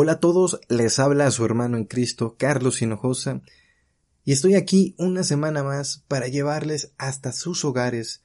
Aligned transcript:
Hola 0.00 0.12
a 0.12 0.20
todos, 0.20 0.60
les 0.68 1.00
habla 1.00 1.28
su 1.32 1.44
hermano 1.44 1.76
en 1.76 1.84
Cristo, 1.84 2.36
Carlos 2.38 2.82
Hinojosa, 2.82 3.42
y 4.24 4.30
estoy 4.30 4.54
aquí 4.54 4.94
una 4.96 5.24
semana 5.24 5.64
más 5.64 6.04
para 6.06 6.28
llevarles 6.28 6.92
hasta 6.98 7.32
sus 7.32 7.64
hogares 7.64 8.22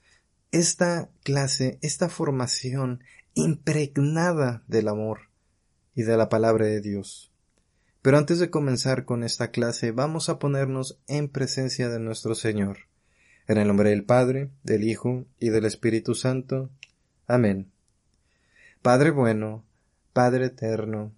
esta 0.52 1.10
clase, 1.24 1.80
esta 1.82 2.08
formación 2.08 3.02
impregnada 3.34 4.62
del 4.68 4.86
amor 4.86 5.22
y 5.96 6.04
de 6.04 6.16
la 6.16 6.28
palabra 6.28 6.66
de 6.66 6.80
Dios. 6.80 7.32
Pero 8.02 8.18
antes 8.18 8.38
de 8.38 8.50
comenzar 8.50 9.04
con 9.04 9.24
esta 9.24 9.50
clase, 9.50 9.90
vamos 9.90 10.28
a 10.28 10.38
ponernos 10.38 11.00
en 11.08 11.28
presencia 11.28 11.88
de 11.88 11.98
nuestro 11.98 12.36
Señor. 12.36 12.86
En 13.48 13.58
el 13.58 13.66
nombre 13.66 13.90
del 13.90 14.04
Padre, 14.04 14.52
del 14.62 14.84
Hijo 14.84 15.24
y 15.40 15.48
del 15.48 15.64
Espíritu 15.64 16.14
Santo. 16.14 16.70
Amén. 17.26 17.72
Padre 18.80 19.10
bueno, 19.10 19.64
Padre 20.12 20.44
eterno, 20.44 21.10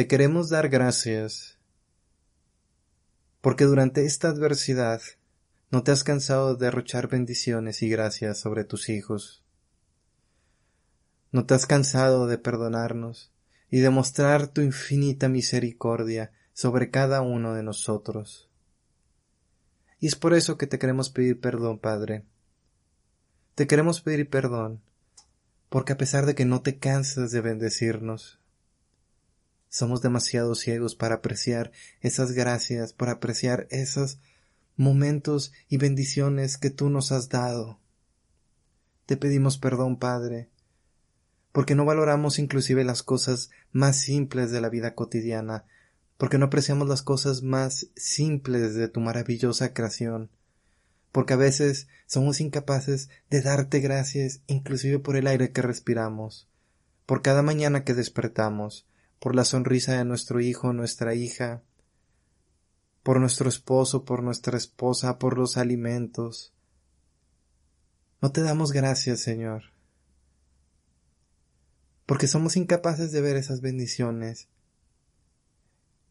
te 0.00 0.06
queremos 0.06 0.48
dar 0.48 0.70
gracias 0.70 1.58
porque 3.42 3.64
durante 3.64 4.06
esta 4.06 4.30
adversidad 4.30 5.02
no 5.70 5.82
te 5.82 5.90
has 5.90 6.04
cansado 6.04 6.56
de 6.56 6.64
derrochar 6.64 7.08
bendiciones 7.08 7.82
y 7.82 7.90
gracias 7.90 8.40
sobre 8.40 8.64
tus 8.64 8.88
hijos. 8.88 9.44
No 11.32 11.44
te 11.44 11.52
has 11.52 11.66
cansado 11.66 12.26
de 12.26 12.38
perdonarnos 12.38 13.30
y 13.68 13.80
de 13.80 13.90
mostrar 13.90 14.48
tu 14.48 14.62
infinita 14.62 15.28
misericordia 15.28 16.32
sobre 16.54 16.90
cada 16.90 17.20
uno 17.20 17.52
de 17.52 17.62
nosotros. 17.62 18.48
Y 19.98 20.06
es 20.06 20.16
por 20.16 20.32
eso 20.32 20.56
que 20.56 20.66
te 20.66 20.78
queremos 20.78 21.10
pedir 21.10 21.40
perdón, 21.40 21.78
Padre. 21.78 22.24
Te 23.54 23.66
queremos 23.66 24.00
pedir 24.00 24.30
perdón, 24.30 24.80
porque 25.68 25.92
a 25.92 25.98
pesar 25.98 26.24
de 26.24 26.34
que 26.34 26.46
no 26.46 26.62
te 26.62 26.78
cansas 26.78 27.32
de 27.32 27.42
bendecirnos, 27.42 28.39
somos 29.70 30.02
demasiado 30.02 30.54
ciegos 30.56 30.96
para 30.96 31.16
apreciar 31.16 31.70
esas 32.00 32.32
gracias, 32.32 32.92
para 32.92 33.12
apreciar 33.12 33.66
esos 33.70 34.18
momentos 34.76 35.52
y 35.68 35.76
bendiciones 35.76 36.58
que 36.58 36.70
tú 36.70 36.90
nos 36.90 37.12
has 37.12 37.28
dado. 37.28 37.78
Te 39.06 39.16
pedimos 39.16 39.58
perdón, 39.58 39.96
Padre, 39.96 40.50
porque 41.52 41.74
no 41.74 41.84
valoramos 41.84 42.38
inclusive 42.38 42.84
las 42.84 43.02
cosas 43.02 43.50
más 43.72 43.96
simples 43.96 44.50
de 44.50 44.60
la 44.60 44.68
vida 44.68 44.94
cotidiana, 44.94 45.64
porque 46.16 46.36
no 46.36 46.46
apreciamos 46.46 46.88
las 46.88 47.02
cosas 47.02 47.42
más 47.42 47.86
simples 47.94 48.74
de 48.74 48.88
tu 48.88 49.00
maravillosa 49.00 49.72
creación, 49.72 50.30
porque 51.12 51.34
a 51.34 51.36
veces 51.36 51.86
somos 52.06 52.40
incapaces 52.40 53.08
de 53.30 53.40
darte 53.40 53.78
gracias 53.78 54.40
inclusive 54.48 54.98
por 54.98 55.16
el 55.16 55.28
aire 55.28 55.52
que 55.52 55.62
respiramos, 55.62 56.48
por 57.06 57.22
cada 57.22 57.42
mañana 57.42 57.84
que 57.84 57.94
despertamos, 57.94 58.86
por 59.20 59.36
la 59.36 59.44
sonrisa 59.44 59.96
de 59.96 60.04
nuestro 60.04 60.40
hijo, 60.40 60.72
nuestra 60.72 61.14
hija, 61.14 61.62
por 63.02 63.20
nuestro 63.20 63.48
esposo, 63.48 64.04
por 64.04 64.22
nuestra 64.22 64.56
esposa, 64.56 65.18
por 65.18 65.38
los 65.38 65.58
alimentos. 65.58 66.54
No 68.22 68.32
te 68.32 68.42
damos 68.42 68.72
gracias, 68.72 69.20
Señor, 69.20 69.64
porque 72.06 72.26
somos 72.26 72.56
incapaces 72.56 73.12
de 73.12 73.20
ver 73.20 73.36
esas 73.36 73.60
bendiciones. 73.60 74.48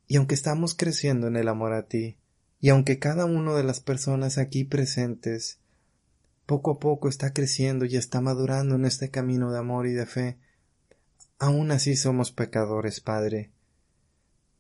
Y 0.08 0.18
aunque 0.18 0.36
estamos 0.36 0.76
creciendo 0.76 1.28
en 1.28 1.36
el 1.36 1.48
amor 1.48 1.74
a 1.74 1.88
ti, 1.88 2.18
y 2.60 2.70
aunque 2.70 3.00
cada 3.00 3.26
una 3.26 3.56
de 3.56 3.64
las 3.64 3.80
personas 3.80 4.38
aquí 4.38 4.66
presentes 4.66 5.60
poco 6.46 6.72
a 6.72 6.80
poco 6.80 7.10
está 7.10 7.32
creciendo 7.32 7.86
y 7.86 7.96
está 7.96 8.22
madurando 8.22 8.76
en 8.76 8.86
este 8.86 9.10
camino 9.12 9.52
de 9.52 9.60
amor 9.60 9.88
y 9.88 9.94
de 9.94 10.06
fe, 10.06 10.40
Aún 11.40 11.72
así 11.72 11.96
somos 11.96 12.34
pecadores, 12.34 13.00
Padre. 13.00 13.50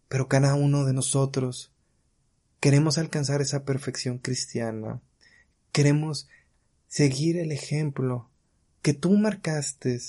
Pero 0.07 0.29
cada 0.29 0.56
uno 0.56 0.85
de 0.85 0.94
nosotros 0.94 1.73
queremos 2.62 2.97
alcanzar 2.97 3.41
esa 3.41 3.66
perfección 3.66 4.17
cristiana. 4.17 5.01
Queremos 5.73 6.29
seguir 6.88 7.38
el 7.38 7.51
ejemplo 7.51 8.29
que 8.81 8.94
tú 8.94 9.12
marcaste, 9.12 10.00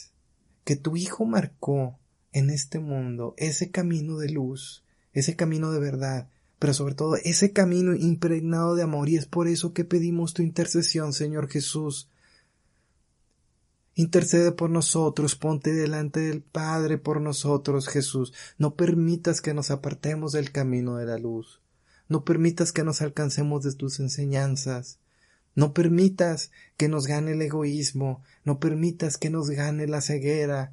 que 0.65 0.77
tu 0.77 0.97
Hijo 0.97 1.25
marcó 1.25 1.99
en 2.33 2.51
este 2.51 2.79
mundo, 2.79 3.35
ese 3.37 3.73
camino 3.73 4.19
de 4.19 4.31
luz, 4.31 4.85
ese 5.13 5.35
camino 5.35 5.73
de 5.73 5.81
verdad, 5.81 6.29
pero 6.61 6.73
sobre 6.73 6.95
todo 6.95 7.17
ese 7.17 7.53
camino 7.53 7.97
impregnado 7.97 8.77
de 8.77 8.85
amor, 8.85 9.09
y 9.09 9.17
es 9.17 9.27
por 9.27 9.49
eso 9.49 9.73
que 9.73 9.85
pedimos 9.85 10.35
tu 10.35 10.43
intercesión, 10.43 11.13
Señor 11.13 11.49
Jesús, 11.49 12.10
Intercede 13.95 14.53
por 14.53 14.71
nosotros, 14.71 15.35
ponte 15.35 15.73
delante 15.73 16.21
del 16.21 16.43
Padre 16.43 16.99
por 16.99 17.21
nosotros, 17.21 17.89
Jesús. 17.89 18.33
No 18.59 18.75
permitas 18.75 19.41
que 19.41 19.55
nos 19.55 19.71
apartemos 19.71 20.33
del 20.33 20.53
camino 20.53 20.97
de 20.97 21.07
la 21.07 21.19
luz. 21.19 21.61
No 22.09 22.25
permitas 22.25 22.73
que 22.73 22.85
nos 22.85 23.03
alcancemos 23.03 23.63
de 23.63 23.73
tus 23.73 24.01
enseñanzas. 24.01 24.99
No 25.55 25.75
permitas 25.75 26.51
que 26.77 26.89
nos 26.89 27.07
gane 27.07 27.33
el 27.33 27.43
egoísmo. 27.43 28.23
No 28.45 28.59
permitas 28.59 29.17
que 29.19 29.31
nos 29.31 29.51
gane 29.51 29.87
la 29.87 30.01
ceguera. 30.01 30.73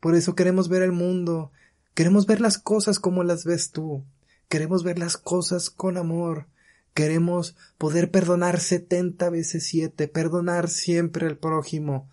Por 0.00 0.14
eso 0.14 0.34
queremos 0.34 0.68
ver 0.68 0.82
el 0.82 0.92
mundo. 0.92 1.52
Queremos 1.94 2.26
ver 2.26 2.40
las 2.40 2.58
cosas 2.58 2.98
como 2.98 3.24
las 3.24 3.44
ves 3.44 3.70
tú. 3.70 4.04
Queremos 4.48 4.82
ver 4.82 4.98
las 4.98 5.16
cosas 5.16 5.70
con 5.70 5.96
amor. 5.96 6.46
Queremos 6.94 7.56
poder 7.78 8.10
perdonar 8.10 8.60
setenta 8.60 9.30
veces 9.30 9.66
siete, 9.66 10.08
perdonar 10.08 10.68
siempre 10.68 11.26
al 11.26 11.38
prójimo, 11.38 12.08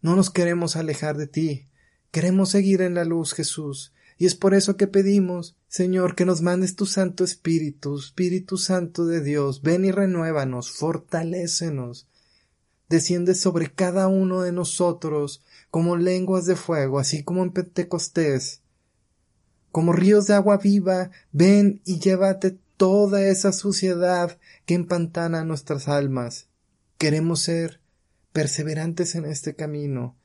no 0.00 0.16
nos 0.16 0.30
queremos 0.30 0.76
alejar 0.76 1.16
de 1.16 1.26
ti, 1.26 1.66
queremos 2.10 2.50
seguir 2.50 2.82
en 2.82 2.94
la 2.94 3.04
luz, 3.04 3.34
Jesús, 3.34 3.92
y 4.18 4.26
es 4.26 4.34
por 4.34 4.54
eso 4.54 4.76
que 4.76 4.88
pedimos, 4.88 5.56
Señor, 5.68 6.16
que 6.16 6.24
nos 6.24 6.42
mandes 6.42 6.74
tu 6.74 6.86
Santo 6.86 7.22
Espíritu, 7.22 7.96
Espíritu 7.96 8.56
Santo 8.58 9.06
de 9.06 9.22
Dios, 9.22 9.62
ven 9.62 9.84
y 9.84 9.92
renuévanos, 9.92 10.72
fortalécenos. 10.72 12.08
Desciende 12.88 13.34
sobre 13.34 13.70
cada 13.70 14.08
uno 14.08 14.42
de 14.42 14.50
nosotros 14.50 15.44
como 15.70 15.96
lenguas 15.96 16.46
de 16.46 16.56
fuego, 16.56 16.98
así 16.98 17.22
como 17.22 17.44
en 17.44 17.52
Pentecostés. 17.52 18.62
Como 19.70 19.92
ríos 19.92 20.26
de 20.26 20.34
agua 20.34 20.56
viva, 20.56 21.10
ven 21.30 21.80
y 21.84 22.00
llévate 22.00 22.58
toda 22.76 23.22
esa 23.22 23.52
suciedad 23.52 24.38
que 24.64 24.74
empantana 24.74 25.44
nuestras 25.44 25.86
almas. 25.86 26.48
Queremos 26.96 27.42
ser 27.42 27.80
perseverantes 28.38 29.16
en 29.16 29.24
este 29.24 29.56
camino. 29.56 30.16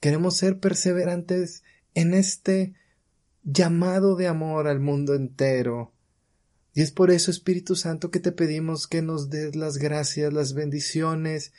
Queremos 0.00 0.38
ser 0.38 0.58
perseverantes 0.58 1.64
en 1.92 2.14
este 2.14 2.72
llamado 3.42 4.16
de 4.16 4.26
amor 4.26 4.68
al 4.68 4.80
mundo 4.80 5.14
entero. 5.14 5.92
Y 6.72 6.80
es 6.80 6.92
por 6.92 7.10
eso, 7.10 7.30
Espíritu 7.30 7.76
Santo, 7.76 8.10
que 8.10 8.20
te 8.20 8.32
pedimos 8.32 8.86
que 8.86 9.02
nos 9.02 9.28
des 9.28 9.54
las 9.54 9.76
gracias, 9.76 10.32
las 10.32 10.54
bendiciones, 10.54 11.52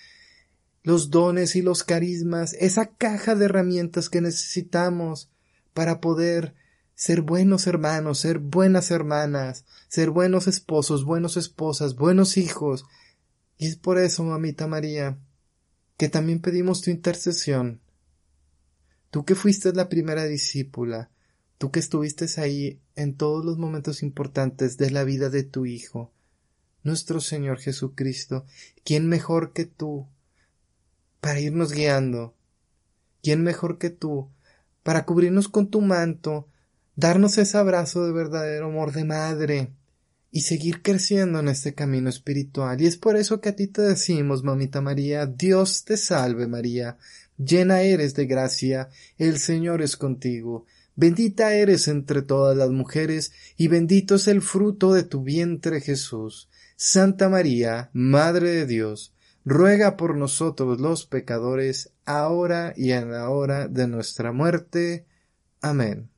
los 0.82 1.12
dones 1.12 1.56
y 1.56 1.62
los 1.62 1.84
carismas, 1.84 2.54
esa 2.54 2.88
caja 2.88 3.36
de 3.36 3.46
herramientas 3.46 4.10
que 4.10 4.20
necesitamos 4.20 5.30
para 5.76 6.02
poder 6.02 6.56
ser 6.96 7.22
buenos 7.22 7.68
hermanos, 7.68 8.18
ser 8.18 8.40
buenas 8.40 8.90
hermanas, 8.90 9.64
ser 9.90 10.10
buenos 10.10 10.48
esposos, 10.48 11.06
buenos 11.06 11.38
esposas, 11.38 11.94
buenos 11.94 12.38
hijos. 12.38 12.84
Y 13.60 13.68
es 13.68 13.76
por 13.76 14.00
eso, 14.00 14.24
mamita 14.24 14.66
María, 14.66 15.20
que 15.98 16.10
también 16.10 16.40
pedimos 16.40 16.82
tu 16.82 16.92
intercesión. 16.92 17.82
Tú 19.10 19.26
que 19.26 19.36
fuiste 19.36 19.74
la 19.74 19.90
primera 19.90 20.26
discípula, 20.26 21.12
tú 21.58 21.72
que 21.72 21.80
estuviste 21.80 22.26
ahí 22.42 22.82
en 22.96 23.16
todos 23.16 23.46
los 23.46 23.58
momentos 23.58 24.04
importantes 24.04 24.78
de 24.78 24.92
la 24.92 25.04
vida 25.04 25.30
de 25.30 25.44
tu 25.44 25.66
Hijo, 25.66 26.12
nuestro 26.84 27.22
Señor 27.22 27.60
Jesucristo, 27.60 28.46
¿quién 28.84 29.08
mejor 29.08 29.54
que 29.54 29.66
tú 29.66 30.08
para 31.22 31.40
irnos 31.40 31.72
guiando? 31.72 32.36
¿Quién 33.22 33.44
mejor 33.44 33.78
que 33.78 33.90
tú 33.90 34.30
para 34.84 35.06
cubrirnos 35.06 35.48
con 35.48 35.70
tu 35.70 35.80
manto, 35.80 36.50
darnos 36.96 37.38
ese 37.38 37.58
abrazo 37.58 38.06
de 38.06 38.12
verdadero 38.12 38.68
amor 38.68 38.92
de 38.92 39.06
madre 39.06 39.74
y 40.36 40.42
seguir 40.42 40.82
creciendo 40.82 41.40
en 41.40 41.48
este 41.48 41.76
camino 41.76 42.10
espiritual? 42.10 42.82
Y 42.82 42.88
es 42.88 42.98
por 42.98 43.16
eso 43.16 43.40
que 43.40 43.50
a 43.50 43.56
ti 43.56 43.68
te 43.68 43.84
decimos, 43.84 44.44
mamita 44.44 44.82
María, 44.82 45.28
Dios 45.28 45.86
te 45.86 45.96
salve 45.96 46.48
María, 46.48 46.98
llena 47.38 47.82
eres 47.82 48.16
de 48.16 48.26
gracia, 48.26 48.90
el 49.20 49.38
Señor 49.38 49.84
es 49.84 49.96
contigo. 49.96 50.66
Bendita 50.96 51.54
eres 51.54 51.88
entre 51.88 52.24
todas 52.24 52.58
las 52.58 52.72
mujeres, 52.72 53.32
y 53.58 53.68
bendito 53.68 54.16
es 54.16 54.28
el 54.28 54.42
fruto 54.42 54.92
de 54.92 55.04
tu 55.04 55.22
vientre 55.22 55.82
Jesús. 55.82 56.50
Santa 56.76 57.30
María, 57.30 57.92
Madre 57.94 58.50
de 58.50 58.66
Dios, 58.66 59.14
ruega 59.46 59.98
por 59.98 60.18
nosotros 60.18 60.82
los 60.82 61.06
pecadores, 61.06 61.92
ahora 62.06 62.74
y 62.76 62.92
en 62.92 63.12
la 63.12 63.30
hora 63.30 63.68
de 63.68 63.88
nuestra 63.88 64.32
muerte. 64.32 65.06
Amén. 65.62 66.13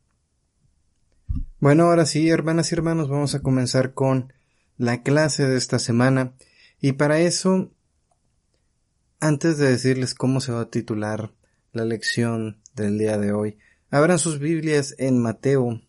Bueno, 1.66 1.86
ahora 1.86 2.06
sí, 2.06 2.30
hermanas 2.30 2.72
y 2.72 2.76
hermanos, 2.76 3.10
vamos 3.10 3.34
a 3.34 3.42
comenzar 3.42 3.96
con 3.96 4.32
la 4.78 5.02
clase 5.02 5.48
de 5.48 5.58
esta 5.58 5.80
semana. 5.80 6.36
Y 6.80 6.92
para 6.92 7.20
eso, 7.20 7.72
antes 9.20 9.58
de 9.58 9.72
decirles 9.72 10.14
cómo 10.14 10.42
se 10.42 10.52
va 10.52 10.62
a 10.62 10.70
titular 10.70 11.34
la 11.74 11.84
lección 11.84 12.62
del 12.76 13.00
día 13.00 13.18
de 13.18 13.34
hoy, 13.34 13.58
Abran 13.90 14.20
sus 14.20 14.38
Biblias 14.38 14.94
en 15.00 15.20
Mateo, 15.20 15.82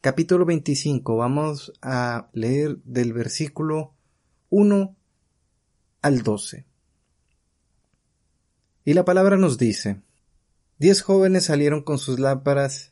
capítulo 0.00 0.44
25. 0.46 1.16
Vamos 1.16 1.74
a 1.80 2.28
leer 2.32 2.78
del 2.82 3.12
versículo 3.12 3.94
1 4.48 4.96
al 6.02 6.22
12. 6.24 6.66
Y 8.84 8.94
la 8.94 9.04
palabra 9.04 9.36
nos 9.36 9.58
dice, 9.58 10.02
Diez 10.80 11.02
jóvenes 11.02 11.44
salieron 11.44 11.84
con 11.84 11.98
sus 11.98 12.18
lámparas 12.18 12.89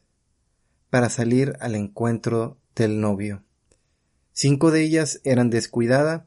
para 0.90 1.11
salir 1.11 1.55
al 1.61 1.75
encuentro 1.75 2.58
del 2.75 3.00
novio. 3.00 3.43
Cinco 4.32 4.70
de 4.70 4.82
ellas 4.82 5.20
eran 5.25 5.50
descuidadas 5.50 6.23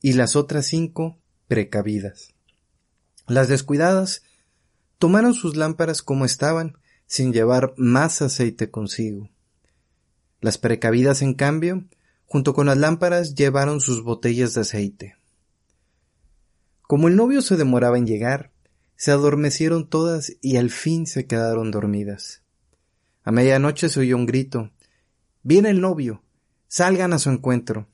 y 0.00 0.14
las 0.14 0.36
otras 0.36 0.66
cinco 0.66 1.18
precavidas. 1.48 2.34
Las 3.26 3.48
descuidadas 3.48 4.22
tomaron 4.98 5.34
sus 5.34 5.56
lámparas 5.56 6.02
como 6.02 6.24
estaban 6.24 6.78
sin 7.06 7.32
llevar 7.32 7.74
más 7.76 8.22
aceite 8.22 8.70
consigo. 8.70 9.28
Las 10.40 10.58
precavidas, 10.58 11.22
en 11.22 11.34
cambio, 11.34 11.84
junto 12.24 12.54
con 12.54 12.66
las 12.66 12.78
lámparas, 12.78 13.34
llevaron 13.34 13.80
sus 13.80 14.02
botellas 14.02 14.54
de 14.54 14.62
aceite. 14.62 15.16
Como 16.80 17.08
el 17.08 17.16
novio 17.16 17.42
se 17.42 17.56
demoraba 17.56 17.98
en 17.98 18.06
llegar, 18.06 18.50
se 18.96 19.10
adormecieron 19.10 19.88
todas 19.88 20.32
y 20.40 20.56
al 20.56 20.70
fin 20.70 21.06
se 21.06 21.26
quedaron 21.26 21.70
dormidas. 21.70 22.41
A 23.24 23.30
medianoche 23.30 23.88
se 23.88 24.00
oyó 24.00 24.16
un 24.16 24.26
grito. 24.26 24.70
Viene 25.42 25.70
el 25.70 25.80
novio. 25.80 26.22
Salgan 26.68 27.12
a 27.12 27.18
su 27.18 27.30
encuentro. 27.30 27.88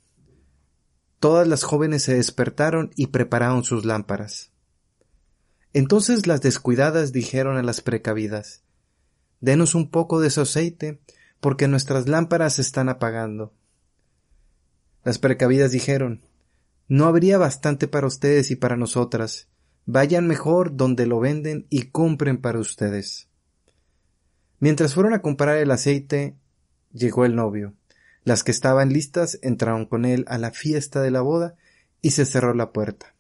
Todas 1.19 1.49
las 1.49 1.65
jóvenes 1.65 2.05
se 2.05 2.15
despertaron 2.15 2.91
y 2.95 3.09
prepararon 3.09 3.65
sus 3.65 3.85
lámparas. 3.85 4.53
Entonces 5.73 6.27
las 6.27 6.41
descuidadas 6.41 7.13
dijeron 7.13 7.57
a 7.57 7.63
las 7.63 7.81
precavidas 7.81 8.63
Denos 9.41 9.75
un 9.75 9.91
poco 9.91 10.21
de 10.21 10.31
su 10.31 10.41
aceite, 10.41 11.01
porque 11.41 11.69
nuestras 11.69 12.09
lámparas 12.09 12.55
se 12.55 12.63
están 12.63 12.89
apagando. 12.89 13.53
Las 15.05 15.19
precavidas 15.19 15.71
dijeron, 15.71 16.23
No 16.89 17.07
habría 17.07 17.39
bastante 17.39 17.87
para 17.87 18.07
ustedes 18.07 18.51
y 18.51 18.57
para 18.57 18.77
nosotras. 18.77 19.49
Vayan 19.87 20.27
mejor 20.27 20.77
donde 20.77 21.07
lo 21.07 21.21
venden 21.21 21.67
y 21.71 21.85
compren 21.91 22.39
para 22.39 22.59
ustedes. 22.59 23.28
Mientras 24.61 24.95
fueron 24.95 25.15
a 25.15 25.23
comprar 25.23 25.57
el 25.57 25.71
aceite, 25.71 26.37
llegó 26.93 27.25
el 27.25 27.37
novio. 27.37 27.75
Las 28.25 28.45
que 28.45 28.51
estaban 28.51 28.93
listas 28.93 29.39
entraron 29.43 29.87
con 29.87 30.05
él 30.05 30.25
a 30.29 30.39
la 30.39 30.51
fiesta 30.51 31.01
de 31.01 31.11
la 31.11 31.21
boda 31.21 31.57
y 32.03 32.11
se 32.11 32.25
cerró 32.25 32.55
la 32.55 32.73
puerta. 32.73 33.15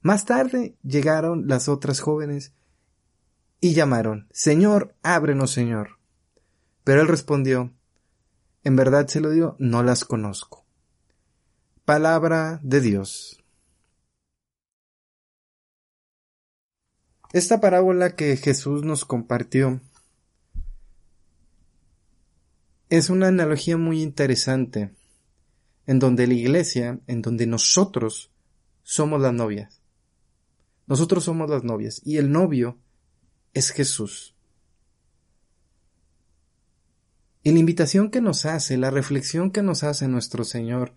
Más 0.00 0.24
tarde 0.24 0.76
llegaron 0.82 1.48
las 1.48 1.68
otras 1.68 2.00
jóvenes 2.00 2.52
y 3.60 3.74
llamaron, 3.74 4.28
Señor, 4.30 4.94
ábrenos, 5.02 5.50
Señor. 5.50 5.98
Pero 6.84 7.00
él 7.00 7.08
respondió, 7.08 7.72
En 8.62 8.76
verdad 8.76 9.08
se 9.08 9.20
lo 9.20 9.30
digo, 9.30 9.56
no 9.58 9.82
las 9.82 10.04
conozco. 10.04 10.64
Palabra 11.84 12.60
de 12.62 12.80
Dios. 12.80 13.42
Esta 17.32 17.60
parábola 17.60 18.14
que 18.14 18.36
Jesús 18.36 18.82
nos 18.82 19.04
compartió 19.04 19.80
es 22.88 23.10
una 23.10 23.28
analogía 23.28 23.76
muy 23.76 24.02
interesante 24.02 24.94
en 25.86 25.98
donde 25.98 26.26
la 26.26 26.34
iglesia, 26.34 27.00
en 27.06 27.22
donde 27.22 27.46
nosotros 27.46 28.30
somos 28.82 29.20
las 29.20 29.32
novias. 29.32 29.80
Nosotros 30.86 31.24
somos 31.24 31.50
las 31.50 31.64
novias 31.64 32.00
y 32.04 32.18
el 32.18 32.30
novio 32.30 32.78
es 33.54 33.70
Jesús. 33.70 34.34
Y 37.42 37.52
la 37.52 37.58
invitación 37.58 38.10
que 38.10 38.20
nos 38.20 38.44
hace, 38.44 38.76
la 38.76 38.90
reflexión 38.90 39.50
que 39.50 39.62
nos 39.62 39.84
hace 39.84 40.08
nuestro 40.08 40.44
Señor 40.44 40.94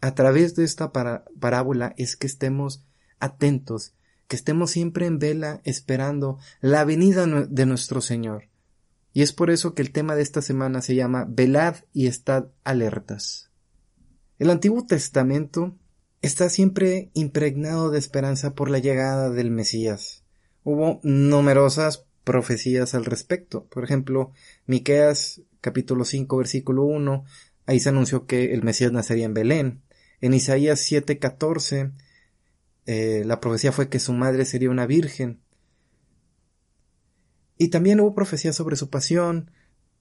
a 0.00 0.14
través 0.14 0.54
de 0.54 0.64
esta 0.64 0.92
parábola 0.92 1.94
es 1.96 2.16
que 2.16 2.26
estemos 2.26 2.84
atentos, 3.20 3.94
que 4.28 4.36
estemos 4.36 4.70
siempre 4.70 5.06
en 5.06 5.18
vela 5.18 5.60
esperando 5.64 6.38
la 6.60 6.84
venida 6.84 7.26
de 7.26 7.66
nuestro 7.66 8.00
Señor. 8.00 8.48
Y 9.14 9.22
es 9.22 9.32
por 9.32 9.50
eso 9.50 9.74
que 9.74 9.80
el 9.80 9.92
tema 9.92 10.14
de 10.14 10.22
esta 10.22 10.42
semana 10.42 10.82
se 10.82 10.94
llama 10.94 11.26
Velad 11.26 11.76
y 11.94 12.08
estad 12.08 12.48
alertas. 12.64 13.50
El 14.38 14.50
Antiguo 14.50 14.84
Testamento 14.84 15.74
está 16.20 16.50
siempre 16.50 17.10
impregnado 17.14 17.90
de 17.90 17.98
esperanza 17.98 18.54
por 18.54 18.68
la 18.68 18.80
llegada 18.80 19.30
del 19.30 19.50
Mesías 19.50 20.24
hubo 20.64 20.98
numerosas 21.02 22.06
profecías 22.24 22.94
al 22.94 23.04
respecto. 23.04 23.66
Por 23.66 23.84
ejemplo, 23.84 24.32
Miqueas 24.66 25.42
capítulo 25.60 26.04
5 26.04 26.36
versículo 26.36 26.82
1, 26.84 27.24
ahí 27.66 27.80
se 27.80 27.90
anunció 27.90 28.26
que 28.26 28.52
el 28.52 28.62
Mesías 28.62 28.92
nacería 28.92 29.26
en 29.26 29.34
Belén. 29.34 29.82
En 30.20 30.34
Isaías 30.34 30.80
7:14 30.90 31.92
eh, 32.86 33.22
la 33.24 33.40
profecía 33.40 33.72
fue 33.72 33.88
que 33.88 34.00
su 34.00 34.12
madre 34.12 34.44
sería 34.44 34.70
una 34.70 34.86
virgen. 34.86 35.40
Y 37.56 37.68
también 37.68 38.00
hubo 38.00 38.14
profecía 38.14 38.52
sobre 38.52 38.76
su 38.76 38.90
pasión, 38.90 39.50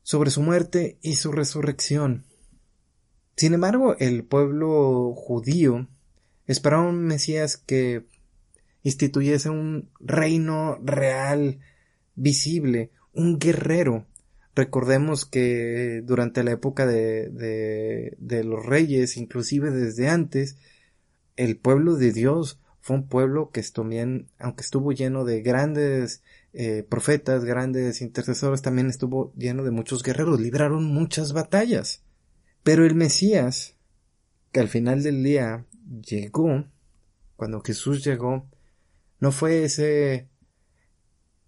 sobre 0.02 0.32
su 0.32 0.42
muerte 0.42 0.98
y 1.02 1.16
su 1.16 1.32
resurrección. 1.32 2.26
Sin 3.36 3.54
embargo, 3.54 3.96
el 4.00 4.24
pueblo 4.24 5.14
judío 5.16 5.88
esperaba 6.46 6.84
un 6.84 7.04
Mesías 7.04 7.58
que 7.58 8.06
instituyese 8.84 9.50
un 9.50 9.90
reino 10.00 10.78
real, 10.84 11.60
visible, 12.16 12.92
un 13.14 13.40
guerrero. 13.40 14.06
Recordemos 14.56 15.26
que 15.26 16.02
durante 16.04 16.44
la 16.44 16.52
época 16.52 16.86
de, 16.86 17.30
de, 17.30 18.16
de 18.20 18.44
los 18.44 18.66
reyes, 18.66 19.18
inclusive 19.18 19.72
desde 19.72 20.10
antes, 20.10 20.58
el 21.38 21.58
pueblo 21.58 21.96
de 21.96 22.12
Dios 22.12 22.60
fue 22.82 22.98
un 22.98 23.08
pueblo 23.08 23.50
que 23.52 23.64
también, 23.64 24.28
aunque 24.38 24.62
estuvo 24.62 24.92
lleno 24.92 25.24
de 25.24 25.42
grandes 25.42 26.22
eh, 26.54 26.86
profetas, 26.88 27.46
grandes 27.46 28.02
intercesores, 28.02 28.62
también 28.62 28.88
estuvo 28.88 29.34
lleno 29.36 29.64
de 29.64 29.72
muchos 29.72 30.04
guerreros, 30.04 30.40
libraron 30.40 30.86
muchas 30.86 31.34
batallas. 31.34 32.04
Pero 32.64 32.86
el 32.86 32.96
Mesías, 32.96 33.76
que 34.52 34.60
al 34.60 34.70
final 34.70 35.02
del 35.04 35.24
día 35.24 35.66
llegó, 36.02 36.66
cuando 37.36 37.62
Jesús 37.62 38.04
llegó, 38.04 38.48
no 39.20 39.32
fue 39.32 39.64
ese 39.64 40.30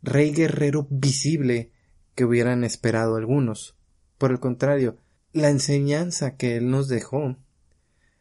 rey 0.02 0.34
guerrero 0.34 0.88
visible 0.90 1.72
que 2.16 2.26
hubieran 2.26 2.64
esperado 2.64 3.16
algunos. 3.16 3.78
Por 4.18 4.32
el 4.32 4.40
contrario, 4.40 4.98
la 5.34 5.50
enseñanza 5.50 6.38
que 6.38 6.58
él 6.58 6.70
nos 6.70 6.88
dejó 6.88 7.38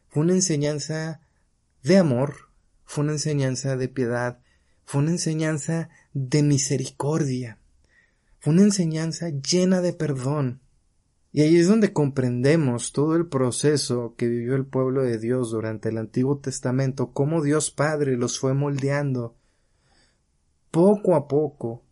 fue 0.09 0.23
una 0.23 0.33
enseñanza 0.33 1.21
de 1.81 1.97
amor, 1.97 2.51
fue 2.83 3.03
una 3.05 3.13
enseñanza 3.13 3.75
de 3.77 3.87
piedad, 3.87 4.39
fue 4.85 5.01
una 5.01 5.11
enseñanza 5.11 5.89
de 6.15 6.43
misericordia, 6.43 7.59
fue 8.39 8.53
una 8.53 8.63
enseñanza 8.63 9.29
llena 9.29 9.81
de 9.81 9.91
perdón. 9.91 10.61
Y 11.33 11.41
ahí 11.41 11.57
es 11.57 11.67
donde 11.67 11.91
comprendemos 11.91 12.93
todo 12.93 13.17
el 13.17 13.27
proceso 13.27 14.15
que 14.17 14.29
vivió 14.29 14.55
el 14.55 14.65
pueblo 14.65 15.03
de 15.03 15.19
Dios 15.19 15.51
durante 15.51 15.89
el 15.89 15.97
Antiguo 15.97 16.37
Testamento, 16.37 17.11
cómo 17.11 17.43
Dios 17.43 17.69
Padre 17.69 18.15
los 18.15 18.39
fue 18.39 18.53
moldeando, 18.53 19.35
poco 20.71 21.15
a 21.15 21.27
poco 21.27 21.83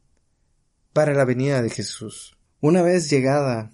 para 0.94 1.14
la 1.14 1.26
venida 1.26 1.62
de 1.62 1.70
Jesús. 1.70 2.38
Una 2.62 2.82
vez 2.82 3.10
llegada 3.10 3.74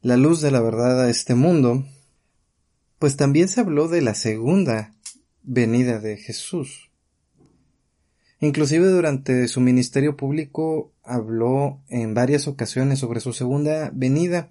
la 0.00 0.16
luz 0.16 0.40
de 0.40 0.52
la 0.52 0.60
verdad 0.60 1.02
a 1.02 1.10
este 1.10 1.34
mundo, 1.34 1.84
pues 3.00 3.16
también 3.16 3.48
se 3.48 3.60
habló 3.60 3.88
de 3.88 4.02
la 4.02 4.14
segunda 4.14 4.94
venida 5.42 5.98
de 5.98 6.18
Jesús. 6.18 6.87
Inclusive 8.40 8.86
durante 8.86 9.48
su 9.48 9.60
ministerio 9.60 10.16
público 10.16 10.92
habló 11.02 11.80
en 11.88 12.14
varias 12.14 12.46
ocasiones 12.46 13.00
sobre 13.00 13.20
su 13.20 13.32
segunda 13.32 13.90
venida 13.92 14.48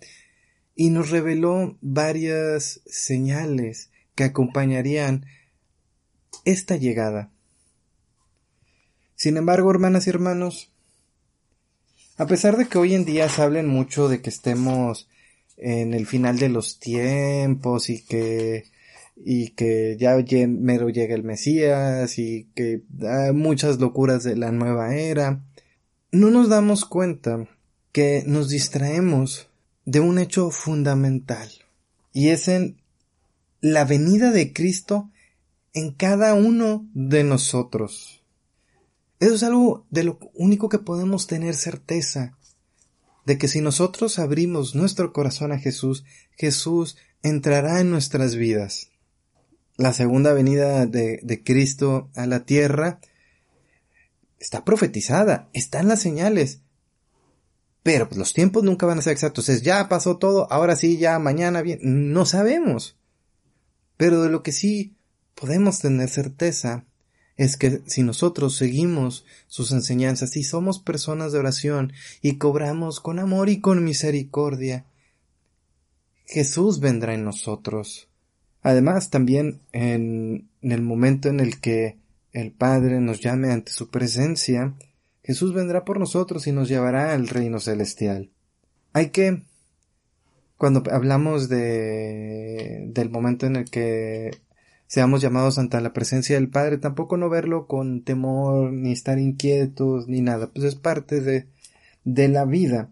y 0.75 0.89
nos 0.89 1.10
reveló 1.10 1.77
varias 1.82 2.82
señales 2.86 3.89
que 4.13 4.25
acompañarían 4.25 5.25
esta 6.44 6.75
llegada. 6.75 7.32
Sin 9.15 9.38
embargo, 9.38 9.72
hermanas 9.72 10.06
y 10.06 10.10
hermanos, 10.10 10.72
a 12.17 12.27
pesar 12.27 12.58
de 12.58 12.67
que 12.67 12.77
hoy 12.77 12.94
en 12.94 13.06
día 13.06 13.29
se 13.29 13.41
hablen 13.41 13.67
mucho 13.67 14.10
de 14.10 14.22
que 14.22 14.29
estemos 14.29 15.08
en 15.56 15.94
el 15.94 16.06
final 16.06 16.38
de 16.39 16.50
los 16.50 16.79
tiempos 16.79 17.89
y 17.89 18.03
que 18.03 18.65
y 19.24 19.50
que 19.50 19.98
ya 20.00 20.16
mero 20.48 20.90
llega 20.90 21.16
el 21.16 21.24
Mesías 21.24 22.18
y 22.18 22.48
que 22.56 22.84
hay 23.02 23.34
muchas 23.34 23.80
locuras 23.80 24.24
de 24.24 24.36
la 24.36 24.52
nueva 24.52 24.96
era, 24.96 25.44
no 26.12 26.30
nos 26.30 26.50
damos 26.50 26.86
cuenta 26.86 27.48
que 27.92 28.24
nos 28.26 28.50
distraemos 28.50 29.50
de 29.86 30.00
un 30.00 30.20
hecho 30.20 30.52
fundamental 30.52 31.50
y 32.14 32.30
es 32.30 32.48
en 32.48 32.78
la 33.62 33.86
venida 33.86 34.32
de 34.32 34.54
Cristo 34.54 35.10
en 35.74 35.92
cada 35.92 36.34
uno 36.34 36.88
de 36.94 37.24
nosotros. 37.24 38.24
Eso 39.20 39.36
es 39.36 39.44
algo 39.44 39.86
de 39.90 40.04
lo 40.04 40.20
único 40.34 40.70
que 40.70 40.80
podemos 40.80 41.28
tener 41.28 41.56
certeza, 41.56 42.38
de 43.26 43.38
que 43.38 43.48
si 43.48 43.62
nosotros 43.62 44.20
abrimos 44.20 44.74
nuestro 44.76 45.12
corazón 45.12 45.52
a 45.52 45.60
Jesús, 45.60 46.06
Jesús 46.38 46.98
entrará 47.24 47.82
en 47.82 47.92
nuestras 47.92 48.36
vidas. 48.36 48.90
La 49.78 49.94
segunda 49.94 50.34
venida 50.34 50.88
de, 50.88 51.44
Cristo 51.46 52.10
a 52.16 52.26
la 52.26 52.46
tierra 52.46 53.00
está 54.40 54.66
profetizada, 54.66 55.50
están 55.54 55.88
las 55.88 56.02
señales, 56.02 56.62
pero 57.84 58.10
los 58.16 58.34
tiempos 58.34 58.64
nunca 58.64 58.88
van 58.88 58.98
a 58.98 59.02
ser 59.04 59.14
exactos. 59.14 59.50
Es 59.50 59.62
ya 59.62 59.88
pasó 59.88 60.18
todo, 60.18 60.52
ahora 60.52 60.76
sí, 60.76 60.98
ya 60.98 61.20
mañana 61.20 61.62
bien, 61.62 61.80
no 61.84 62.26
sabemos. 62.26 62.98
Pero 63.98 64.24
de 64.24 64.30
lo 64.30 64.42
que 64.42 64.52
sí 64.52 64.96
podemos 65.36 65.80
tener 65.80 66.10
certeza 66.10 66.86
es 67.36 67.56
que 67.56 67.84
si 67.86 68.02
nosotros 68.02 68.56
seguimos 68.56 69.26
sus 69.48 69.72
enseñanzas 69.72 70.36
y 70.38 70.44
somos 70.44 70.80
personas 70.80 71.32
de 71.32 71.40
oración 71.40 71.94
y 72.24 72.40
cobramos 72.40 73.00
con 73.00 73.20
amor 73.20 73.48
y 73.50 73.62
con 73.62 73.84
misericordia, 73.84 74.88
Jesús 76.26 76.80
vendrá 76.80 77.14
en 77.14 77.24
nosotros. 77.24 78.10
Además, 78.62 79.10
también 79.10 79.62
en, 79.72 80.50
el 80.62 80.82
momento 80.82 81.30
en 81.30 81.40
el 81.40 81.60
que 81.60 81.98
el 82.34 82.52
Padre 82.52 83.00
nos 83.00 83.22
llame 83.22 83.52
ante 83.52 83.72
su 83.72 83.90
presencia, 83.90 84.74
Jesús 85.24 85.54
vendrá 85.54 85.86
por 85.86 86.00
nosotros 86.00 86.48
y 86.48 86.52
nos 86.52 86.70
llevará 86.70 87.14
al 87.14 87.28
reino 87.28 87.60
celestial. 87.60 88.32
Hay 88.94 89.10
que, 89.10 89.44
cuando 90.58 90.84
hablamos 90.92 91.50
de, 91.50 92.86
del 92.90 93.10
momento 93.10 93.46
en 93.46 93.58
el 93.58 93.70
que 93.70 94.32
seamos 94.88 95.22
llamados 95.22 95.58
ante 95.60 95.80
la 95.82 95.94
presencia 95.94 96.36
del 96.36 96.50
Padre, 96.50 96.78
tampoco 96.78 97.18
no 97.18 97.30
verlo 97.30 97.68
con 97.68 98.04
temor, 98.04 98.72
ni 98.72 98.92
estar 98.92 99.20
inquietos, 99.20 100.08
ni 100.08 100.22
nada, 100.22 100.50
pues 100.54 100.66
es 100.66 100.76
parte 100.76 101.22
de, 101.22 101.48
de 102.04 102.28
la 102.30 102.46
vida. 102.46 102.90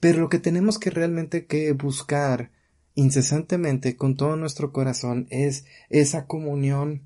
Pero 0.00 0.20
lo 0.20 0.28
que 0.28 0.38
tenemos 0.38 0.78
que 0.78 0.90
realmente 0.90 1.46
que 1.46 1.72
buscar 1.72 2.50
incesantemente 2.98 3.94
con 3.94 4.16
todo 4.16 4.34
nuestro 4.34 4.72
corazón 4.72 5.28
es 5.30 5.66
esa 5.88 6.26
comunión 6.26 7.02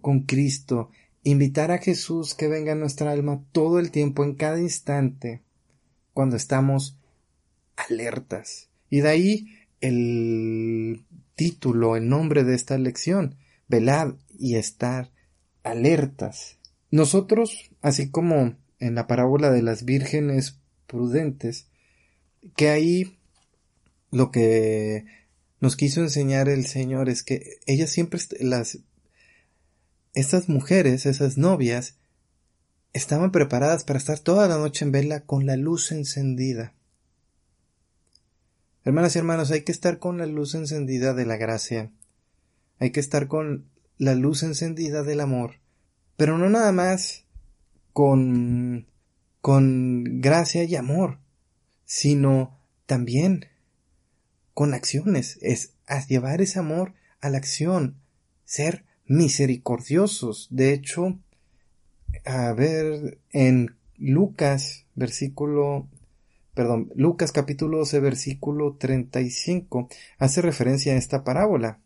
con 0.00 0.20
Cristo, 0.20 0.92
invitar 1.24 1.72
a 1.72 1.78
Jesús 1.78 2.36
que 2.36 2.46
venga 2.46 2.72
a 2.72 2.76
nuestra 2.76 3.10
alma 3.10 3.42
todo 3.50 3.80
el 3.80 3.90
tiempo, 3.90 4.22
en 4.22 4.36
cada 4.36 4.60
instante, 4.60 5.42
cuando 6.14 6.36
estamos 6.36 6.96
alertas. 7.74 8.68
Y 8.88 9.00
de 9.00 9.08
ahí 9.08 9.46
el 9.80 11.04
título, 11.34 11.96
el 11.96 12.08
nombre 12.08 12.44
de 12.44 12.54
esta 12.54 12.78
lección, 12.78 13.34
velad 13.66 14.14
y 14.38 14.54
estar 14.54 15.10
alertas. 15.64 16.58
Nosotros, 16.92 17.72
así 17.82 18.10
como 18.10 18.54
en 18.78 18.94
la 18.94 19.08
parábola 19.08 19.50
de 19.50 19.62
las 19.62 19.84
vírgenes 19.84 20.60
prudentes, 20.86 21.66
que 22.54 22.68
ahí 22.68 23.16
lo 24.12 24.30
que 24.30 25.15
nos 25.60 25.76
quiso 25.76 26.00
enseñar 26.00 26.48
el 26.48 26.66
Señor 26.66 27.08
es 27.08 27.22
que 27.22 27.58
ellas 27.66 27.90
siempre, 27.90 28.20
las, 28.40 28.78
estas 30.14 30.48
mujeres, 30.48 31.06
esas 31.06 31.38
novias, 31.38 31.96
estaban 32.92 33.32
preparadas 33.32 33.84
para 33.84 33.98
estar 33.98 34.18
toda 34.18 34.48
la 34.48 34.58
noche 34.58 34.84
en 34.84 34.92
vela 34.92 35.20
con 35.20 35.46
la 35.46 35.56
luz 35.56 35.92
encendida. 35.92 36.74
Hermanas 38.84 39.16
y 39.16 39.18
hermanos, 39.18 39.50
hay 39.50 39.62
que 39.62 39.72
estar 39.72 39.98
con 39.98 40.18
la 40.18 40.26
luz 40.26 40.54
encendida 40.54 41.12
de 41.12 41.26
la 41.26 41.36
gracia. 41.36 41.90
Hay 42.78 42.92
que 42.92 43.00
estar 43.00 43.26
con 43.26 43.66
la 43.98 44.14
luz 44.14 44.42
encendida 44.42 45.02
del 45.02 45.20
amor. 45.20 45.60
Pero 46.16 46.38
no 46.38 46.48
nada 46.48 46.72
más 46.72 47.24
con, 47.92 48.86
con 49.40 50.20
gracia 50.20 50.64
y 50.64 50.76
amor, 50.76 51.18
sino 51.84 52.60
también 52.86 53.46
con 54.56 54.72
acciones. 54.72 55.38
Es 55.42 55.74
a 55.86 56.02
llevar 56.06 56.40
ese 56.40 56.58
amor 56.58 56.94
a 57.20 57.28
la 57.28 57.36
acción. 57.36 57.96
Ser 58.46 58.86
misericordiosos. 59.04 60.48
De 60.50 60.72
hecho, 60.72 61.18
a 62.24 62.54
ver, 62.54 63.18
en 63.32 63.76
Lucas, 63.98 64.86
versículo 64.94 65.86
perdón, 66.54 66.90
Lucas 66.94 67.32
capítulo 67.32 67.76
12 67.76 68.00
versículo 68.00 68.76
35 68.76 69.90
hace 70.16 70.40
referencia 70.40 70.94
a 70.94 70.96
esta 70.96 71.22
parábola. 71.22 71.80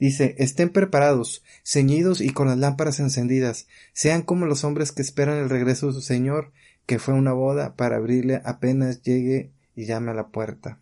Dice, 0.00 0.34
estén 0.38 0.70
preparados, 0.70 1.44
ceñidos 1.62 2.20
y 2.20 2.30
con 2.30 2.48
las 2.48 2.58
lámparas 2.58 2.98
encendidas, 2.98 3.68
sean 3.92 4.22
como 4.22 4.46
los 4.46 4.64
hombres 4.64 4.90
que 4.90 5.02
esperan 5.02 5.38
el 5.38 5.48
regreso 5.48 5.86
de 5.86 5.92
su 5.92 6.00
Señor, 6.00 6.50
que 6.86 6.98
fue 6.98 7.14
una 7.14 7.32
boda 7.34 7.76
para 7.76 7.98
abrirle 7.98 8.42
apenas 8.44 9.00
llegue 9.02 9.52
y 9.76 9.86
llame 9.86 10.10
a 10.10 10.14
la 10.14 10.26
puerta. 10.26 10.80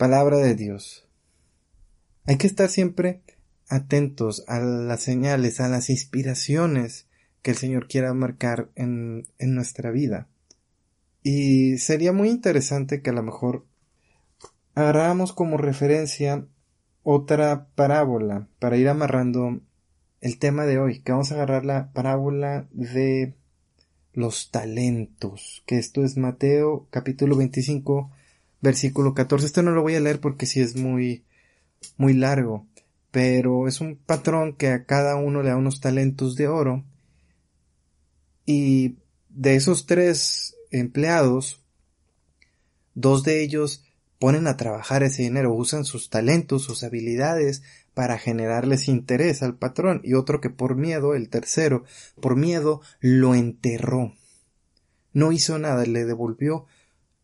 Palabra 0.00 0.38
de 0.38 0.54
Dios. 0.54 1.06
Hay 2.24 2.38
que 2.38 2.46
estar 2.46 2.70
siempre 2.70 3.20
atentos 3.68 4.44
a 4.48 4.58
las 4.58 5.02
señales, 5.02 5.60
a 5.60 5.68
las 5.68 5.90
inspiraciones 5.90 7.06
que 7.42 7.50
el 7.50 7.58
Señor 7.58 7.86
quiera 7.86 8.14
marcar 8.14 8.70
en, 8.76 9.26
nuestra 9.38 9.90
vida. 9.90 10.26
Y 11.22 11.76
sería 11.76 12.14
muy 12.14 12.30
interesante 12.30 13.02
que 13.02 13.10
a 13.10 13.12
lo 13.12 13.22
mejor 13.22 13.66
agarráramos 14.74 15.34
como 15.34 15.58
referencia 15.58 16.46
otra 17.02 17.66
parábola 17.74 18.48
para 18.58 18.78
ir 18.78 18.88
amarrando 18.88 19.60
el 20.22 20.38
tema 20.38 20.64
de 20.64 20.78
hoy, 20.78 21.00
que 21.00 21.12
vamos 21.12 21.30
a 21.30 21.34
agarrar 21.34 21.66
la 21.66 21.92
parábola 21.92 22.66
de 22.72 23.34
los 24.14 24.50
talentos, 24.50 25.62
que 25.66 25.76
esto 25.76 26.02
es 26.02 26.16
Mateo 26.16 26.86
capítulo 26.88 27.36
25 27.36 28.10
versículo 28.60 29.14
14. 29.14 29.46
Esto 29.46 29.62
no 29.62 29.72
lo 29.72 29.82
voy 29.82 29.94
a 29.94 30.00
leer 30.00 30.20
porque 30.20 30.46
sí 30.46 30.60
es 30.60 30.76
muy 30.76 31.24
muy 31.96 32.12
largo, 32.12 32.66
pero 33.10 33.66
es 33.66 33.80
un 33.80 33.96
patrón 33.96 34.54
que 34.54 34.68
a 34.68 34.84
cada 34.84 35.16
uno 35.16 35.42
le 35.42 35.48
da 35.50 35.56
unos 35.56 35.80
talentos 35.80 36.36
de 36.36 36.48
oro 36.48 36.84
y 38.44 38.96
de 39.28 39.54
esos 39.54 39.86
tres 39.86 40.56
empleados, 40.70 41.60
dos 42.94 43.22
de 43.22 43.42
ellos 43.42 43.84
ponen 44.18 44.46
a 44.46 44.56
trabajar 44.56 45.02
ese 45.02 45.22
dinero, 45.22 45.54
usan 45.54 45.84
sus 45.84 46.10
talentos, 46.10 46.62
sus 46.62 46.82
habilidades 46.82 47.62
para 47.94 48.18
generarles 48.18 48.88
interés 48.88 49.42
al 49.42 49.56
patrón 49.56 50.00
y 50.04 50.14
otro 50.14 50.40
que 50.40 50.50
por 50.50 50.76
miedo, 50.76 51.14
el 51.14 51.28
tercero, 51.28 51.84
por 52.20 52.36
miedo 52.36 52.82
lo 53.00 53.34
enterró. 53.34 54.14
No 55.12 55.32
hizo 55.32 55.58
nada, 55.58 55.84
le 55.86 56.04
devolvió 56.04 56.66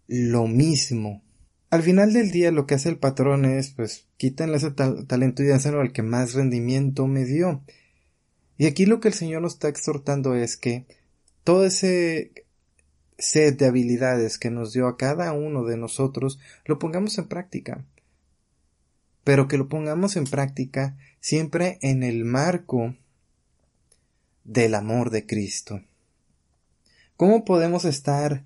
lo 0.06 0.46
mismo. 0.46 1.22
Al 1.70 1.82
final 1.82 2.12
del 2.12 2.30
día 2.30 2.52
lo 2.52 2.66
que 2.66 2.74
hace 2.74 2.88
el 2.88 2.98
patrón 2.98 3.44
es 3.44 3.70
pues 3.70 4.06
quítanle 4.16 4.58
ese 4.58 4.70
talento 4.70 5.42
y 5.42 5.48
dáselo 5.48 5.80
al 5.80 5.92
que 5.92 6.02
más 6.02 6.34
rendimiento 6.34 7.06
me 7.06 7.24
dio. 7.24 7.62
Y 8.56 8.66
aquí 8.66 8.86
lo 8.86 9.00
que 9.00 9.08
el 9.08 9.14
Señor 9.14 9.42
nos 9.42 9.54
está 9.54 9.68
exhortando 9.68 10.34
es 10.34 10.56
que 10.56 10.86
todo 11.44 11.66
ese 11.66 12.32
set 13.18 13.58
de 13.58 13.66
habilidades 13.66 14.38
que 14.38 14.50
nos 14.50 14.72
dio 14.72 14.86
a 14.88 14.96
cada 14.96 15.32
uno 15.32 15.64
de 15.64 15.76
nosotros 15.76 16.38
lo 16.64 16.78
pongamos 16.78 17.18
en 17.18 17.28
práctica. 17.28 17.84
Pero 19.24 19.48
que 19.48 19.58
lo 19.58 19.68
pongamos 19.68 20.16
en 20.16 20.24
práctica 20.24 20.96
siempre 21.20 21.78
en 21.82 22.02
el 22.04 22.24
marco 22.24 22.94
del 24.44 24.74
amor 24.74 25.10
de 25.10 25.26
Cristo. 25.26 25.82
¿Cómo 27.16 27.44
podemos 27.44 27.84
estar 27.84 28.44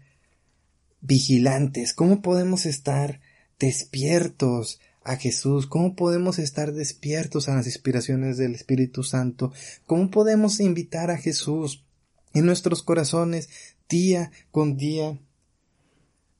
vigilantes? 1.00 1.94
¿Cómo 1.94 2.22
podemos 2.22 2.66
estar 2.66 3.20
despiertos 3.58 4.80
a 5.02 5.16
Jesús? 5.16 5.66
¿Cómo 5.66 5.96
podemos 5.96 6.38
estar 6.38 6.72
despiertos 6.72 7.48
a 7.48 7.54
las 7.54 7.66
inspiraciones 7.66 8.36
del 8.36 8.54
Espíritu 8.54 9.02
Santo? 9.02 9.52
¿Cómo 9.86 10.10
podemos 10.10 10.60
invitar 10.60 11.10
a 11.10 11.18
Jesús 11.18 11.84
en 12.34 12.46
nuestros 12.46 12.82
corazones 12.82 13.48
día 13.88 14.30
con 14.50 14.76
día? 14.76 15.18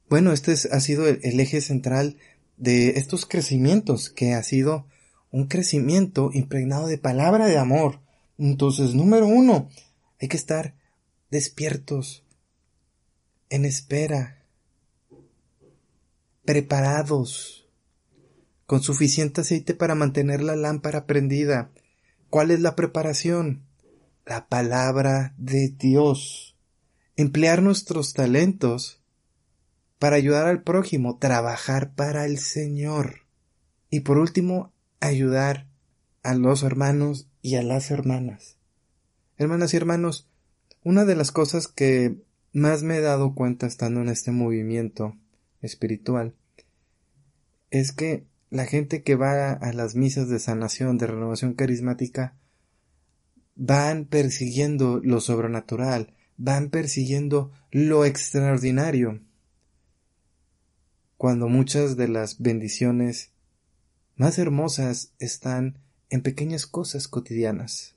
Bueno, 0.09 0.33
este 0.33 0.53
ha 0.53 0.81
sido 0.81 1.07
el, 1.07 1.41
eje 1.41 1.61
central 1.61 2.17
de 2.57 2.91
estos 2.99 3.27
crecimientos, 3.27 4.11
que 4.11 4.35
ha 4.35 4.43
sido 4.43 4.87
un 5.31 5.47
crecimiento 5.47 6.31
impregnado 6.33 6.89
de 6.89 6.99
palabra 6.99 7.47
de 7.47 7.59
amor. 7.59 8.01
Entonces, 8.37 8.95
número 8.95 9.29
uno, 9.29 9.69
hay 10.21 10.27
que 10.27 10.37
estar 10.37 10.75
despiertos, 11.31 12.25
en 13.51 13.65
espera, 13.65 14.40
preparados, 16.51 17.69
con 18.67 18.83
suficiente 18.83 19.43
aceite 19.43 19.73
para 19.73 19.95
mantener 19.95 20.43
la 20.43 20.57
lámpara 20.57 21.07
prendida. 21.07 21.71
¿Cuál 22.29 22.51
es 22.51 22.59
la 22.59 22.75
preparación? 22.75 23.63
La 24.27 24.49
palabra 24.49 25.33
de 25.39 25.69
Dios. 25.69 26.57
Emplear 27.15 27.63
nuestros 27.63 28.15
talentos 28.15 29.01
para 30.01 30.17
ayudar 30.17 30.49
al 30.49 30.65
prójimo, 30.65 31.19
trabajar 31.19 31.95
para 31.95 32.27
el 32.27 32.41
Señor. 32.41 33.27
Y 33.89 34.01
por 34.01 34.19
último, 34.19 34.73
ayudar 34.99 35.69
a 36.25 36.35
los 36.35 36.65
hermanos 36.65 37.29
y 37.43 37.55
a 37.55 37.63
las 37.63 37.93
hermanas. 37.93 38.57
Hermanas 39.39 39.73
y 39.73 39.77
hermanos, 39.77 40.29
una 40.83 41.05
de 41.05 41.15
las 41.15 41.31
cosas 41.31 41.69
que 41.69 42.17
más 42.53 42.83
me 42.83 42.97
he 42.97 43.01
dado 43.03 43.37
cuenta 43.37 43.69
estando 43.69 44.01
en 44.01 44.09
este 44.09 44.33
movimiento 44.33 45.17
espiritual 45.61 46.35
es 47.71 47.93
que 47.93 48.27
la 48.51 48.67
gente 48.67 49.03
que 49.03 49.15
va 49.15 49.53
a 49.53 49.73
las 49.73 49.95
misas 49.95 50.29
de 50.29 50.39
sanación, 50.39 50.99
de 50.99 51.07
renovación 51.07 51.55
carismática, 51.55 52.37
van 53.55 54.07
persiguiendo 54.07 55.01
lo 55.03 55.21
sobrenatural, 55.21 56.15
van 56.37 56.71
persiguiendo 56.71 57.53
lo 57.71 58.05
extraordinario, 58.05 59.21
cuando 61.17 61.49
muchas 61.49 61.99
de 61.99 62.09
las 62.09 62.39
bendiciones 62.39 63.31
más 64.17 64.39
hermosas 64.39 65.13
están 65.19 65.79
en 66.09 66.23
pequeñas 66.23 66.67
cosas 66.67 67.09
cotidianas, 67.09 67.95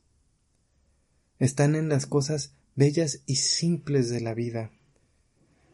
están 1.40 1.76
en 1.76 1.88
las 1.88 2.06
cosas 2.06 2.54
bellas 2.76 3.22
y 3.26 3.38
simples 3.38 4.10
de 4.10 4.20
la 4.20 4.34
vida. 4.34 4.72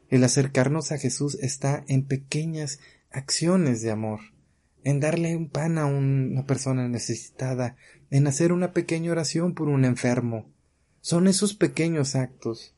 El 0.10 0.24
acercarnos 0.24 0.91
a 0.91 1.00
Jesús 1.00 1.36
está 1.41 1.84
en 1.88 2.06
pequeñas 2.06 2.79
acciones 3.12 3.82
de 3.82 3.92
amor, 3.92 4.20
en 4.84 5.00
darle 5.00 5.36
un 5.36 5.50
pan 5.50 5.78
a 5.78 5.86
una 5.86 6.46
persona 6.46 6.88
necesitada, 6.88 7.75
en 8.10 8.28
hacer 8.28 8.51
una 8.51 8.74
pequeña 8.74 9.12
oración 9.12 9.54
por 9.54 9.70
un 9.70 9.86
enfermo. 9.86 10.51
Son 11.01 11.28
esos 11.28 11.54
pequeños 11.54 12.16
actos. 12.16 12.75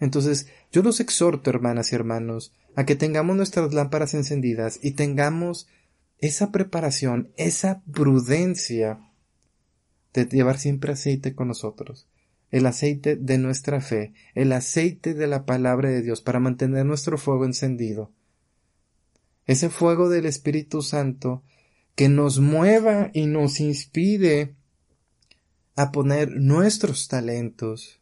Entonces, 0.00 0.48
yo 0.72 0.82
los 0.82 1.00
exhorto, 1.00 1.50
hermanas 1.50 1.92
y 1.92 1.96
hermanos, 1.96 2.52
a 2.76 2.84
que 2.84 2.96
tengamos 2.96 3.36
nuestras 3.36 3.74
lámparas 3.74 4.14
encendidas 4.14 4.78
y 4.82 4.92
tengamos 4.92 5.68
esa 6.18 6.52
preparación, 6.52 7.32
esa 7.36 7.82
prudencia 7.92 9.00
de 10.12 10.26
llevar 10.26 10.58
siempre 10.58 10.92
aceite 10.92 11.34
con 11.34 11.48
nosotros 11.48 12.08
el 12.50 12.66
aceite 12.66 13.16
de 13.16 13.38
nuestra 13.38 13.80
fe, 13.80 14.12
el 14.34 14.52
aceite 14.52 15.14
de 15.14 15.26
la 15.26 15.44
palabra 15.44 15.90
de 15.90 16.02
Dios 16.02 16.20
para 16.20 16.40
mantener 16.40 16.86
nuestro 16.86 17.18
fuego 17.18 17.44
encendido. 17.44 18.10
Ese 19.48 19.70
fuego 19.70 20.10
del 20.10 20.26
Espíritu 20.26 20.82
Santo 20.82 21.42
que 21.96 22.10
nos 22.10 22.38
mueva 22.38 23.10
y 23.14 23.24
nos 23.24 23.60
inspire 23.60 24.54
a 25.74 25.90
poner 25.90 26.30
nuestros 26.32 27.08
talentos, 27.08 27.98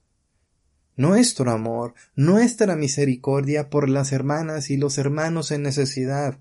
nuestro 0.96 1.52
amor, 1.52 1.94
nuestra 2.16 2.74
misericordia 2.74 3.70
por 3.70 3.88
las 3.88 4.10
hermanas 4.10 4.70
y 4.70 4.76
los 4.76 4.98
hermanos 4.98 5.52
en 5.52 5.62
necesidad. 5.62 6.40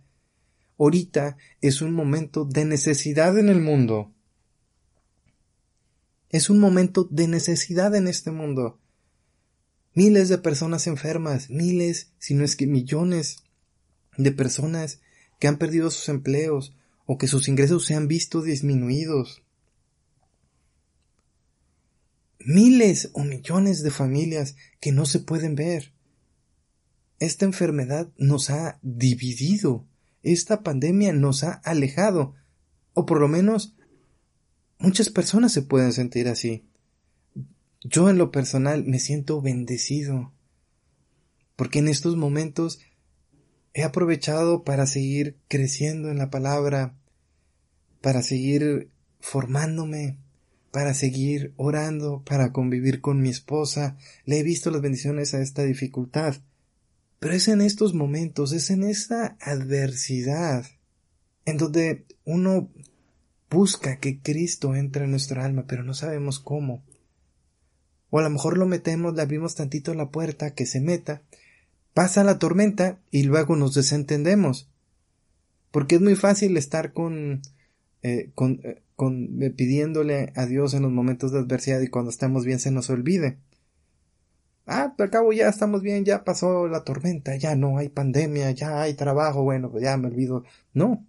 Ahorita 0.80 1.38
es 1.62 1.84
un 1.84 1.94
momento 1.94 2.44
de 2.44 2.66
necesidad 2.66 3.38
en 3.38 3.50
el 3.50 3.62
mundo. 3.62 4.12
Es 6.32 6.50
un 6.50 6.58
momento 6.58 7.08
de 7.12 7.28
necesidad 7.28 7.94
en 7.94 8.08
este 8.08 8.32
mundo. 8.32 8.80
Miles 9.94 10.30
de 10.30 10.40
personas 10.40 10.88
enfermas, 10.88 11.52
miles, 11.52 12.12
si 12.18 12.34
no 12.34 12.44
es 12.44 12.56
que 12.56 12.66
millones 12.66 13.45
de 14.18 14.32
personas 14.32 15.02
que 15.40 15.48
han 15.48 15.58
perdido 15.58 15.92
sus 15.92 16.10
empleos 16.10 16.76
o 17.06 17.18
que 17.18 17.28
sus 17.28 17.48
ingresos 17.48 17.86
se 17.86 17.96
han 17.96 18.08
visto 18.08 18.42
disminuidos. 18.42 19.44
Miles 22.40 23.10
o 23.14 23.24
millones 23.24 23.82
de 23.82 23.92
familias 23.92 24.56
que 24.80 24.92
no 24.92 25.06
se 25.06 25.20
pueden 25.20 25.56
ver. 25.56 25.94
Esta 27.20 27.46
enfermedad 27.46 28.10
nos 28.18 28.50
ha 28.50 28.80
dividido. 28.82 29.86
Esta 30.22 30.64
pandemia 30.64 31.14
nos 31.14 31.44
ha 31.44 31.54
alejado. 31.54 32.36
O 32.94 33.06
por 33.06 33.20
lo 33.20 33.28
menos 33.28 33.76
Muchas 34.78 35.10
personas 35.10 35.54
se 35.54 35.62
pueden 35.62 35.94
sentir 35.94 36.28
así. 36.28 36.66
Yo 37.82 38.10
en 38.10 38.18
lo 38.18 38.32
personal 38.32 38.84
me 38.86 39.00
siento 39.00 39.42
bendecido, 39.42 40.34
porque 41.56 41.80
en 41.80 41.88
estos 41.88 42.18
momentos 42.18 42.80
he 43.76 43.84
aprovechado 43.84 44.64
para 44.64 44.88
seguir 44.88 45.36
creciendo 45.50 46.10
en 46.10 46.18
la 46.18 46.30
palabra, 46.30 46.96
para 48.02 48.22
seguir 48.22 48.90
formándome, 49.20 50.18
para 50.72 50.94
seguir 50.94 51.54
orando, 51.58 52.24
para 52.26 52.54
convivir 52.54 53.02
con 53.02 53.22
mi 53.22 53.30
esposa. 53.30 53.98
Le 54.24 54.40
he 54.40 54.44
visto 54.44 54.72
las 54.72 54.82
bendiciones 54.82 55.34
a 55.34 55.42
esta 55.42 55.64
dificultad. 55.64 56.38
Pero 57.20 57.34
es 57.34 57.50
en 57.50 57.60
estos 57.60 57.94
momentos, 57.94 58.54
es 58.54 58.70
en 58.70 58.84
esta 58.84 59.38
adversidad, 59.42 60.66
en 61.44 61.58
donde 61.58 62.06
uno 62.24 62.70
busca 63.50 64.00
que 64.00 64.22
Cristo 64.22 64.76
entre 64.76 65.04
en 65.04 65.12
nuestra 65.12 65.44
alma, 65.44 65.66
pero 65.68 65.84
no 65.84 65.94
sabemos 65.94 66.40
cómo. 66.40 66.82
O 68.10 68.20
a 68.20 68.24
lo 68.24 68.30
mejor 68.30 68.58
lo 68.58 68.68
metemos, 68.68 69.16
le 69.16 69.22
abrimos 69.22 69.56
tantito 69.56 69.94
la 69.94 70.12
puerta, 70.12 70.54
que 70.54 70.66
se 70.66 70.80
meta, 70.80 71.24
pasa 71.96 72.26
la 72.26 72.38
tormenta 72.38 73.00
y 73.10 73.24
luego 73.24 73.56
nos 73.56 73.74
desentendemos. 73.74 74.70
Porque 75.72 75.96
es 75.96 76.02
muy 76.02 76.16
fácil 76.16 76.58
estar 76.58 76.92
con, 76.92 77.42
eh, 78.04 78.32
con, 78.36 78.60
eh, 78.64 78.84
con 78.98 79.42
eh, 79.42 79.50
pidiéndole 79.50 80.34
a 80.36 80.46
Dios 80.46 80.74
en 80.74 80.84
los 80.84 80.92
momentos 80.92 81.32
de 81.32 81.40
adversidad 81.40 81.80
y 81.80 81.88
cuando 81.88 82.12
estamos 82.12 82.46
bien 82.46 82.60
se 82.60 82.70
nos 82.70 82.90
olvide. 82.90 83.38
Ah, 84.68 84.94
al 84.98 85.10
cabo 85.10 85.32
ya 85.32 85.48
estamos 85.48 85.82
bien, 85.82 86.04
ya 86.04 86.26
pasó 86.26 86.68
la 86.68 86.84
tormenta, 86.84 87.38
ya 87.38 87.56
no 87.56 87.78
hay 87.78 87.88
pandemia, 87.88 88.52
ya 88.52 88.82
hay 88.82 88.96
trabajo, 88.96 89.44
bueno, 89.44 89.72
pues 89.72 89.84
ya 89.84 89.96
me 89.96 90.08
olvido. 90.08 90.44
No, 90.74 91.06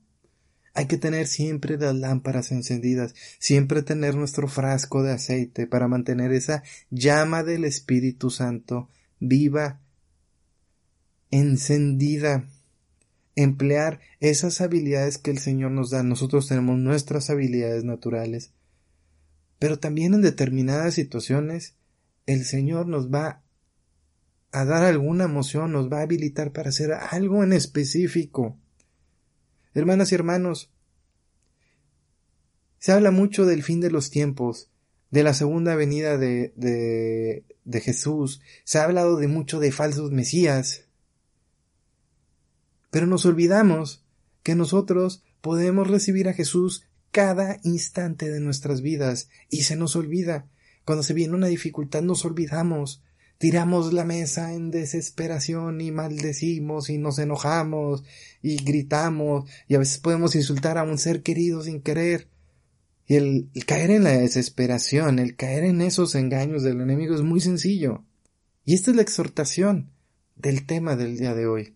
hay 0.73 0.87
que 0.87 0.99
tener 0.99 1.27
siempre 1.27 1.79
las 1.79 1.97
lámparas 1.97 2.53
encendidas, 2.53 3.15
siempre 3.41 3.83
tener 3.83 4.15
nuestro 4.15 4.47
frasco 4.47 5.03
de 5.03 5.13
aceite 5.13 5.67
para 5.67 5.89
mantener 5.89 6.33
esa 6.33 6.63
llama 6.91 7.43
del 7.43 7.65
Espíritu 7.65 8.31
Santo 8.31 8.89
viva, 9.19 9.81
encendida. 11.39 12.49
Emplear 13.35 14.01
esas 14.21 14.61
habilidades 14.61 15.19
que 15.19 15.31
el 15.31 15.39
Señor 15.39 15.71
nos 15.71 15.91
da. 15.91 16.03
Nosotros 16.03 16.49
tenemos 16.49 16.79
nuestras 16.79 17.29
habilidades 17.31 17.85
naturales. 17.85 18.53
Pero 19.59 19.79
también 19.79 20.15
en 20.15 20.23
determinadas 20.23 20.95
situaciones 20.95 21.75
el 22.27 22.45
Señor 22.45 22.87
nos 22.89 23.13
va 23.13 23.43
a 24.53 24.65
dar 24.65 24.85
alguna 24.85 25.25
emoción, 25.25 25.73
nos 25.73 25.93
va 25.93 25.99
a 25.99 26.03
habilitar 26.03 26.53
para 26.53 26.71
hacer 26.71 26.93
algo 26.93 27.45
en 27.45 27.53
específico. 27.53 28.59
Hermanas 29.75 30.11
y 30.11 30.15
hermanos, 30.15 30.71
se 32.79 32.93
habla 32.93 33.11
mucho 33.11 33.45
del 33.45 33.63
fin 33.63 33.81
de 33.81 33.91
los 33.91 34.11
tiempos, 34.11 34.71
de 35.11 35.23
la 35.23 35.35
segunda 35.35 35.77
venida 35.77 36.19
de, 36.19 36.53
de, 36.57 37.81
Jesús, 37.81 38.41
se 38.65 38.79
ha 38.79 38.85
hablado 38.85 39.17
de 39.17 39.29
mucho 39.29 39.61
de 39.61 39.73
falsos 39.73 40.11
mesías, 40.11 40.86
pero 42.97 43.07
nos 43.07 43.27
olvidamos 43.27 44.07
que 44.43 44.55
nosotros 44.55 45.23
podemos 45.43 45.87
recibir 45.87 46.31
a 46.31 46.33
Jesús 46.33 46.87
cada 47.11 47.59
instante 47.63 48.31
de 48.31 48.41
nuestras 48.41 48.81
vidas 48.81 49.29
y 49.51 49.65
se 49.65 49.77
nos 49.77 49.97
olvida. 49.97 50.49
Cuando 50.87 51.03
se 51.03 51.13
viene 51.13 51.35
una 51.35 51.49
dificultad 51.49 52.01
nos 52.01 52.25
olvidamos 52.25 53.03
tiramos 53.37 53.93
la 53.93 54.07
mesa 54.07 54.55
en 54.55 54.71
desesperación 54.71 55.83
y 55.83 55.91
maldecimos 55.91 56.89
y 56.89 56.97
nos 56.97 57.19
enojamos 57.19 58.03
y 58.41 58.57
gritamos 58.65 59.47
y 59.69 59.75
a 59.75 59.79
veces 59.79 59.99
podemos 59.99 60.35
insultar 60.35 60.79
a 60.79 60.85
un 60.85 60.97
ser 60.97 61.23
querido 61.23 61.63
sin 61.63 61.83
querer. 61.83 62.31
Y 63.07 63.17
el, 63.17 63.51
caer 63.67 63.91
en 63.91 64.05
la 64.05 64.13
desesperación, 64.13 65.19
el 65.19 65.37
caer 65.37 65.65
en 65.65 65.83
esos 65.83 66.15
engaños 66.15 66.63
del 66.63 66.81
enemigo 66.81 67.15
es 67.15 67.21
muy 67.21 67.41
sencillo. 67.41 68.07
Y 68.65 68.73
esta 68.73 68.91
es 68.91 68.97
la 68.97 69.03
exhortación 69.03 69.91
del 70.35 70.65
tema 70.65 70.97
del 70.97 71.19
día 71.19 71.35
de 71.35 71.47
hoy. 71.47 71.76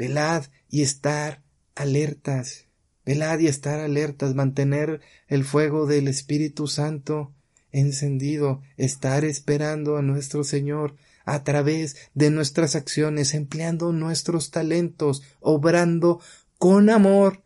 Velad 0.00 0.46
y 0.70 0.80
estar 0.80 1.42
alertas. 1.74 2.64
Velad 3.04 3.38
y 3.40 3.48
estar 3.48 3.80
alertas, 3.80 4.34
mantener 4.34 5.02
el 5.28 5.44
fuego 5.44 5.84
del 5.84 6.08
Espíritu 6.08 6.68
Santo 6.68 7.34
encendido, 7.70 8.62
estar 8.78 9.26
esperando 9.26 9.98
a 9.98 10.02
nuestro 10.02 10.42
Señor 10.42 10.96
a 11.26 11.44
través 11.44 11.96
de 12.14 12.30
nuestras 12.30 12.76
acciones, 12.76 13.34
empleando 13.34 13.92
nuestros 13.92 14.50
talentos, 14.50 15.22
obrando 15.38 16.22
con 16.56 16.88
amor 16.88 17.44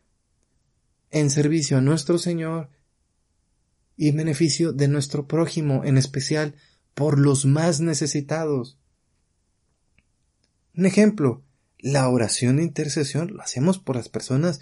en 1.10 1.30
servicio 1.30 1.78
a 1.78 1.80
nuestro 1.80 2.18
Señor 2.18 2.70
y 3.96 4.10
en 4.10 4.16
beneficio 4.16 4.72
de 4.72 4.86
nuestro 4.86 5.26
prójimo, 5.26 5.82
en 5.84 5.98
especial 5.98 6.54
por 6.94 7.18
los 7.18 7.46
más 7.46 7.80
necesitados. 7.80 8.78
Un 10.76 10.86
ejemplo, 10.86 11.42
la 11.85 12.09
oración 12.09 12.57
de 12.57 12.62
intercesión 12.62 13.35
lo 13.35 13.42
hacemos 13.42 13.79
por 13.79 13.97
las 13.97 14.09
personas 14.09 14.61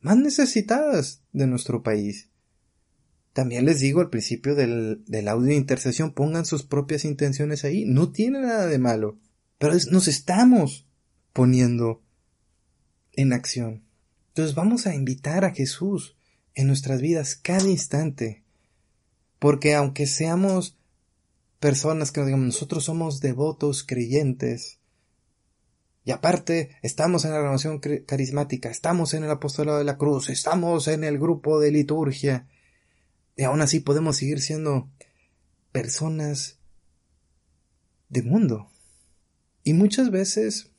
más 0.00 0.16
necesitadas 0.16 1.20
de 1.34 1.46
nuestro 1.46 1.82
país. 1.82 2.30
También 3.34 3.66
les 3.66 3.80
digo 3.80 4.00
al 4.00 4.08
principio 4.08 4.54
del, 4.54 5.04
audio 5.28 5.48
de 5.48 5.54
intercesión, 5.54 6.14
pongan 6.14 6.46
sus 6.46 6.62
propias 6.62 7.04
intenciones 7.04 7.64
ahí. 7.64 7.84
No 7.84 8.10
tiene 8.10 8.40
nada 8.40 8.66
de 8.66 8.78
malo. 8.78 9.18
Pero 9.58 9.74
nos 9.90 10.08
estamos 10.08 10.86
poniendo 11.34 12.02
en 13.12 13.34
acción. 13.34 13.84
Entonces 14.28 14.54
vamos 14.54 14.86
a 14.86 14.94
invitar 14.94 15.44
a 15.44 15.52
Jesús 15.52 16.16
en 16.54 16.68
nuestras 16.68 17.02
vidas 17.02 17.36
cada 17.36 17.68
instante. 17.68 18.44
Porque 19.38 19.74
aunque 19.74 20.06
seamos 20.06 20.78
personas 21.60 22.12
que 22.12 22.20
nos 22.20 22.28
digamos, 22.28 22.46
nosotros 22.46 22.84
somos 22.84 23.20
devotos 23.20 23.84
creyentes, 23.84 24.78
y 26.04 26.10
aparte, 26.10 26.76
estamos 26.82 27.24
en 27.24 27.30
la 27.30 27.38
renovación 27.38 27.78
carismática, 27.78 28.70
estamos 28.70 29.14
en 29.14 29.22
el 29.22 29.30
apostolado 29.30 29.78
de 29.78 29.84
la 29.84 29.98
cruz, 29.98 30.30
estamos 30.30 30.88
en 30.88 31.04
el 31.04 31.18
grupo 31.18 31.60
de 31.60 31.70
liturgia, 31.70 32.48
y 33.36 33.44
aún 33.44 33.62
así 33.62 33.80
podemos 33.80 34.16
seguir 34.16 34.40
siendo 34.40 34.90
personas 35.70 36.58
de 38.08 38.22
mundo. 38.22 38.68
Y 39.62 39.74
muchas 39.74 40.10
veces 40.10 40.72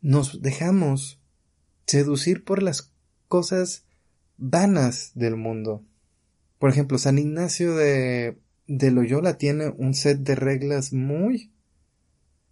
nos 0.00 0.42
dejamos 0.42 1.20
seducir 1.86 2.44
por 2.44 2.62
las 2.62 2.92
cosas 3.28 3.84
vanas 4.36 5.12
del 5.14 5.36
mundo. 5.36 5.84
Por 6.58 6.70
ejemplo, 6.70 6.98
San 6.98 7.18
Ignacio 7.18 7.76
de, 7.76 8.38
de 8.66 8.90
Loyola 8.90 9.38
tiene 9.38 9.68
un 9.68 9.94
set 9.94 10.18
de 10.18 10.34
reglas 10.34 10.92
muy, 10.92 11.52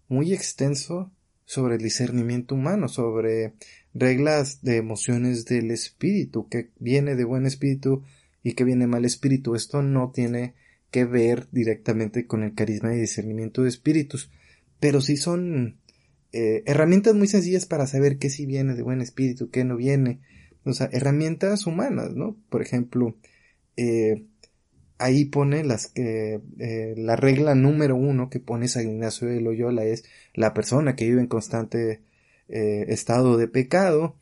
muy 0.09 0.33
extenso 0.33 1.11
sobre 1.53 1.75
el 1.75 1.83
discernimiento 1.83 2.55
humano, 2.55 2.88
sobre 2.88 3.53
reglas 3.93 4.62
de 4.62 4.79
emociones 4.79 5.45
del 5.45 5.71
espíritu, 5.71 6.49
que 6.49 6.71
viene 6.79 7.15
de 7.15 7.25
buen 7.25 7.45
espíritu 7.45 8.05
y 8.43 8.55
que 8.55 8.65
viene 8.65 8.87
mal 8.87 9.05
espíritu. 9.05 9.55
Esto 9.55 9.83
no 9.83 10.12
tiene 10.15 10.55
que 10.91 11.05
ver 11.05 11.49
directamente 11.53 12.27
con 12.27 12.43
el 12.43 12.55
carisma 12.55 12.95
y 12.95 13.01
discernimiento 13.01 13.65
de 13.65 13.69
espíritus, 13.69 14.31
pero 14.81 15.03
sí 15.03 15.19
son 15.19 15.77
eh, 16.33 16.62
herramientas 16.65 17.15
muy 17.15 17.29
sencillas 17.29 17.67
para 17.67 17.87
saber 17.87 18.17
qué 18.17 18.31
sí 18.31 18.47
viene 18.47 18.75
de 18.75 18.83
buen 18.83 19.03
espíritu, 19.03 19.51
qué 19.51 19.62
no 19.62 19.77
viene. 19.77 20.21
O 20.65 20.73
sea, 20.73 20.88
herramientas 20.91 21.67
humanas, 21.67 22.12
¿no? 22.15 22.35
Por 22.49 22.62
ejemplo, 22.62 23.15
eh, 23.77 24.25
ahí 25.03 25.25
pone 25.25 25.65
las 25.65 25.87
que 25.87 26.41
eh, 26.59 26.95
la 26.97 27.17
regla 27.17 27.55
número 27.55 27.97
uno 27.97 28.31
que 28.31 28.41
pone 28.41 28.69
San 28.69 28.88
Ignacio 28.88 29.29
de 29.29 29.41
Loyola 29.41 29.85
es 29.85 30.05
la 30.35 30.55
persona 30.55 30.97
que 30.97 31.07
vive 31.07 31.21
en 31.21 31.29
constante 31.29 32.03
estado 32.49 33.38
de 33.38 33.49
pecado, 33.49 34.17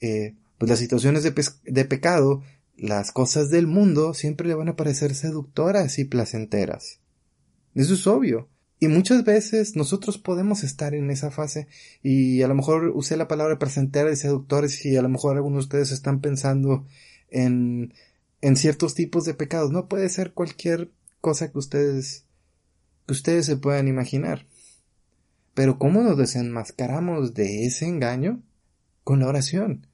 pues 0.00 0.68
las 0.68 0.80
situaciones 0.80 1.22
de, 1.22 1.32
de 1.64 1.84
pecado 1.84 2.42
las 2.78 3.10
cosas 3.10 3.50
del 3.50 3.66
mundo 3.66 4.14
siempre 4.14 4.46
le 4.46 4.54
van 4.54 4.68
a 4.68 4.76
parecer 4.76 5.14
seductoras 5.14 5.98
y 5.98 6.04
placenteras. 6.04 7.00
Eso 7.74 7.94
es 7.94 8.06
obvio. 8.06 8.48
Y 8.80 8.86
muchas 8.86 9.24
veces 9.24 9.74
nosotros 9.74 10.18
podemos 10.18 10.62
estar 10.62 10.94
en 10.94 11.10
esa 11.10 11.32
fase 11.32 11.66
y 12.00 12.42
a 12.42 12.48
lo 12.48 12.54
mejor 12.54 12.92
usé 12.94 13.16
la 13.16 13.26
palabra 13.26 13.58
placentera 13.58 14.12
y 14.12 14.16
seductores 14.16 14.86
y 14.86 14.96
a 14.96 15.02
lo 15.02 15.08
mejor 15.08 15.36
algunos 15.36 15.64
de 15.64 15.66
ustedes 15.66 15.90
están 15.90 16.20
pensando 16.20 16.86
en, 17.28 17.92
en 18.40 18.56
ciertos 18.56 18.94
tipos 18.94 19.24
de 19.24 19.34
pecados. 19.34 19.70
No 19.70 19.88
puede 19.88 20.08
ser 20.08 20.32
cualquier 20.32 20.90
cosa 21.20 21.50
que 21.50 21.58
ustedes, 21.58 22.24
que 23.06 23.12
ustedes 23.12 23.46
se 23.46 23.56
puedan 23.56 23.88
imaginar. 23.88 24.46
Pero 25.54 25.78
¿cómo 25.78 26.02
nos 26.02 26.16
desenmascaramos 26.16 27.34
de 27.34 27.66
ese 27.66 27.86
engaño? 27.86 28.42
Con 29.04 29.20
la 29.20 29.28
oración 29.28 29.88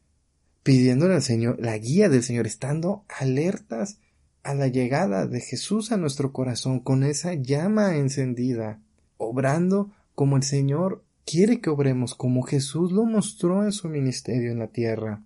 pidiéndole 0.64 1.14
al 1.14 1.22
Señor 1.22 1.60
la 1.60 1.78
guía 1.78 2.08
del 2.08 2.24
Señor, 2.24 2.48
estando 2.48 3.04
alertas 3.08 3.98
a 4.42 4.54
la 4.54 4.66
llegada 4.66 5.26
de 5.26 5.40
Jesús 5.40 5.92
a 5.92 5.96
nuestro 5.96 6.32
corazón 6.32 6.80
con 6.80 7.04
esa 7.04 7.34
llama 7.34 7.96
encendida, 7.96 8.80
obrando 9.18 9.92
como 10.14 10.36
el 10.36 10.42
Señor 10.42 11.04
quiere 11.24 11.60
que 11.60 11.70
obremos, 11.70 12.14
como 12.14 12.42
Jesús 12.42 12.92
lo 12.92 13.04
mostró 13.04 13.62
en 13.62 13.72
su 13.72 13.88
ministerio 13.88 14.50
en 14.50 14.58
la 14.58 14.68
tierra. 14.68 15.22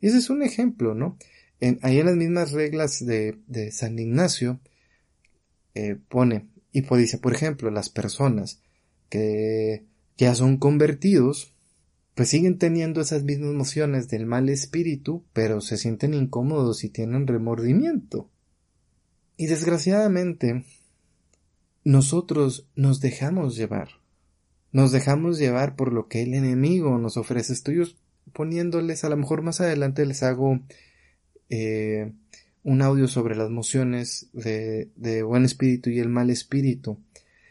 Ese 0.00 0.18
es 0.18 0.30
un 0.30 0.42
ejemplo, 0.42 0.94
¿no? 0.94 1.16
En, 1.60 1.78
ahí 1.82 1.98
en 1.98 2.06
las 2.06 2.16
mismas 2.16 2.52
reglas 2.52 3.04
de, 3.04 3.70
San 3.72 3.98
Ignacio 3.98 4.60
eh, 5.74 5.96
pone, 6.08 6.48
y 6.72 6.82
pues 6.82 7.00
dice, 7.00 7.18
por 7.18 7.34
ejemplo, 7.34 7.70
las 7.70 7.88
personas 7.90 8.60
que 9.08 9.84
ya 10.16 10.34
son 10.34 10.56
convertidos, 10.58 11.54
pues 12.14 12.28
siguen 12.28 12.58
teniendo 12.58 13.00
esas 13.00 13.22
mismas 13.22 13.50
emociones 13.50 14.08
del 14.08 14.26
mal 14.26 14.48
espíritu, 14.48 15.24
pero 15.32 15.60
se 15.60 15.76
sienten 15.76 16.14
incómodos 16.14 16.84
y 16.84 16.90
tienen 16.90 17.26
remordimiento. 17.26 18.30
Y 19.36 19.46
desgraciadamente, 19.46 20.64
nosotros 21.84 22.68
nos 22.74 23.00
dejamos 23.00 23.56
llevar. 23.56 23.88
Nos 24.72 24.92
dejamos 24.92 25.38
llevar 25.38 25.76
por 25.76 25.92
lo 25.92 26.08
que 26.08 26.22
el 26.22 26.34
enemigo 26.34 26.98
nos 26.98 27.16
ofrece. 27.16 27.52
Estoy 27.52 27.96
poniéndoles, 28.32 29.04
a 29.04 29.08
lo 29.08 29.16
mejor 29.16 29.42
más 29.42 29.60
adelante 29.60 30.04
les 30.04 30.22
hago 30.22 30.60
eh, 31.50 32.12
un 32.64 32.82
audio 32.82 33.08
sobre 33.08 33.34
las 33.34 33.46
emociones 33.48 34.28
de, 34.32 35.22
buen 35.22 35.44
espíritu 35.44 35.90
y 35.90 36.00
el 36.00 36.08
mal 36.08 36.30
espíritu. 36.30 36.98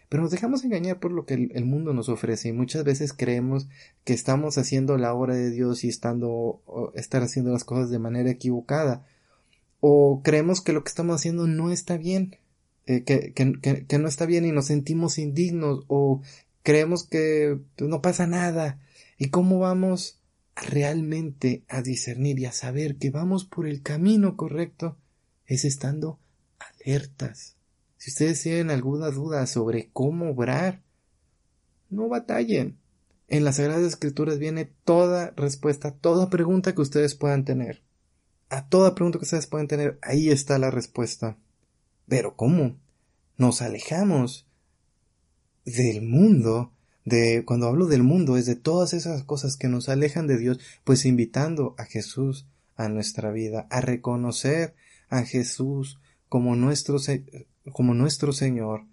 Pero 0.09 0.23
nos 0.23 0.31
dejamos 0.31 0.63
engañar 0.63 0.99
por 0.99 1.11
lo 1.11 1.25
que 1.25 1.33
el, 1.33 1.65
mundo 1.65 1.93
nos 1.93 2.07
ofrece 2.07 2.49
y 2.49 2.53
muchas 2.53 2.83
veces 2.83 3.13
creemos 3.13 3.67
que 4.05 4.13
estamos 4.13 4.57
haciendo 4.57 4.97
la 4.97 5.13
obra 5.13 5.35
de 5.35 5.49
Dios 5.49 5.83
y 5.83 5.89
estando, 5.89 6.61
estar 6.95 7.23
haciendo 7.23 7.51
las 7.51 7.63
cosas 7.63 7.89
de 7.89 7.99
manera 7.99 8.29
equivocada. 8.29 9.05
O 9.79 10.21
creemos 10.23 10.61
que 10.61 10.71
lo 10.71 10.83
que 10.83 10.89
estamos 10.89 11.15
haciendo 11.15 11.47
no 11.47 11.71
está 11.71 11.97
bien, 11.97 12.37
eh, 12.85 13.03
que, 13.03 13.33
que, 13.33 13.85
que, 13.85 13.97
no 13.97 14.07
está 14.07 14.25
bien 14.25 14.45
y 14.45 14.51
nos 14.51 14.67
sentimos 14.67 15.17
indignos 15.17 15.83
o 15.87 16.21
creemos 16.63 17.05
que 17.05 17.59
no 17.79 18.01
pasa 18.01 18.27
nada. 18.27 18.79
¿Y 19.17 19.29
cómo 19.29 19.59
vamos 19.59 20.19
realmente 20.61 21.63
a 21.67 21.81
discernir 21.81 22.39
y 22.39 22.45
a 22.45 22.51
saber 22.51 22.97
que 22.97 23.09
vamos 23.09 23.45
por 23.45 23.67
el 23.67 23.81
camino 23.81 24.37
correcto? 24.37 24.97
Es 25.45 25.65
estando 25.65 26.19
alertas 26.59 27.57
si 27.97 28.11
ustedes 28.11 28.41
tienen 28.41 28.69
alguna 28.69 29.09
duda 29.09 29.45
sobre 29.47 29.89
cómo 29.91 30.29
obrar, 30.31 30.81
no 31.89 32.07
batallen. 32.07 32.77
En 33.27 33.43
las 33.43 33.57
Sagradas 33.57 33.83
Escrituras 33.83 34.37
viene 34.37 34.71
toda 34.85 35.33
respuesta, 35.35 35.91
toda 35.91 36.29
pregunta 36.29 36.73
que 36.73 36.81
ustedes 36.81 37.15
puedan 37.15 37.43
tener. 37.43 37.81
A 38.49 38.69
toda 38.69 38.95
pregunta 38.95 39.19
que 39.19 39.25
ustedes 39.25 39.47
puedan 39.47 39.67
tener, 39.67 39.99
ahí 40.01 40.29
está 40.29 40.57
la 40.59 40.71
respuesta. 40.71 41.37
Pero 42.07 42.35
¿cómo? 42.35 42.77
Nos 43.35 43.61
alejamos 43.61 44.47
del 45.65 46.01
mundo, 46.01 46.71
de 47.07 47.45
cuando 47.45 47.67
hablo 47.67 47.87
del 47.87 48.03
mundo 48.03 48.35
es 48.35 48.45
de 48.45 48.57
todas 48.57 48.93
esas 48.93 49.23
cosas 49.23 49.55
que 49.55 49.69
nos 49.69 49.87
alejan 49.87 50.27
de 50.27 50.37
Dios, 50.37 50.59
pues 50.83 51.05
invitando 51.05 51.73
a 51.77 51.85
Jesús 51.85 52.47
a 52.75 52.89
nuestra 52.89 53.31
vida, 53.31 53.65
a 53.69 53.79
reconocer 53.79 54.75
a 55.07 55.23
Jesús 55.23 56.01
como 56.27 56.57
nuestro 56.57 56.97
como 57.71 57.93
nuestro 57.93 58.33
Señor. 58.33 58.83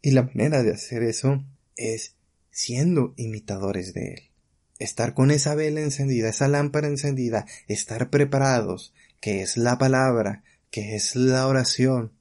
Y 0.00 0.12
la 0.12 0.22
manera 0.22 0.62
de 0.62 0.72
hacer 0.72 1.02
eso 1.02 1.44
es 1.76 2.14
siendo 2.50 3.12
imitadores 3.18 3.92
de 3.92 4.14
Él. 4.14 4.22
Estar 4.78 5.12
con 5.12 5.30
esa 5.30 5.54
vela 5.54 5.82
encendida, 5.82 6.30
esa 6.30 6.48
lámpara 6.48 6.88
encendida, 6.88 7.44
estar 7.68 8.08
preparados, 8.08 8.94
que 9.20 9.42
es 9.42 9.58
la 9.58 9.76
palabra, 9.76 10.44
que 10.70 10.96
es 10.96 11.14
la 11.14 11.46
oración. 11.46 12.12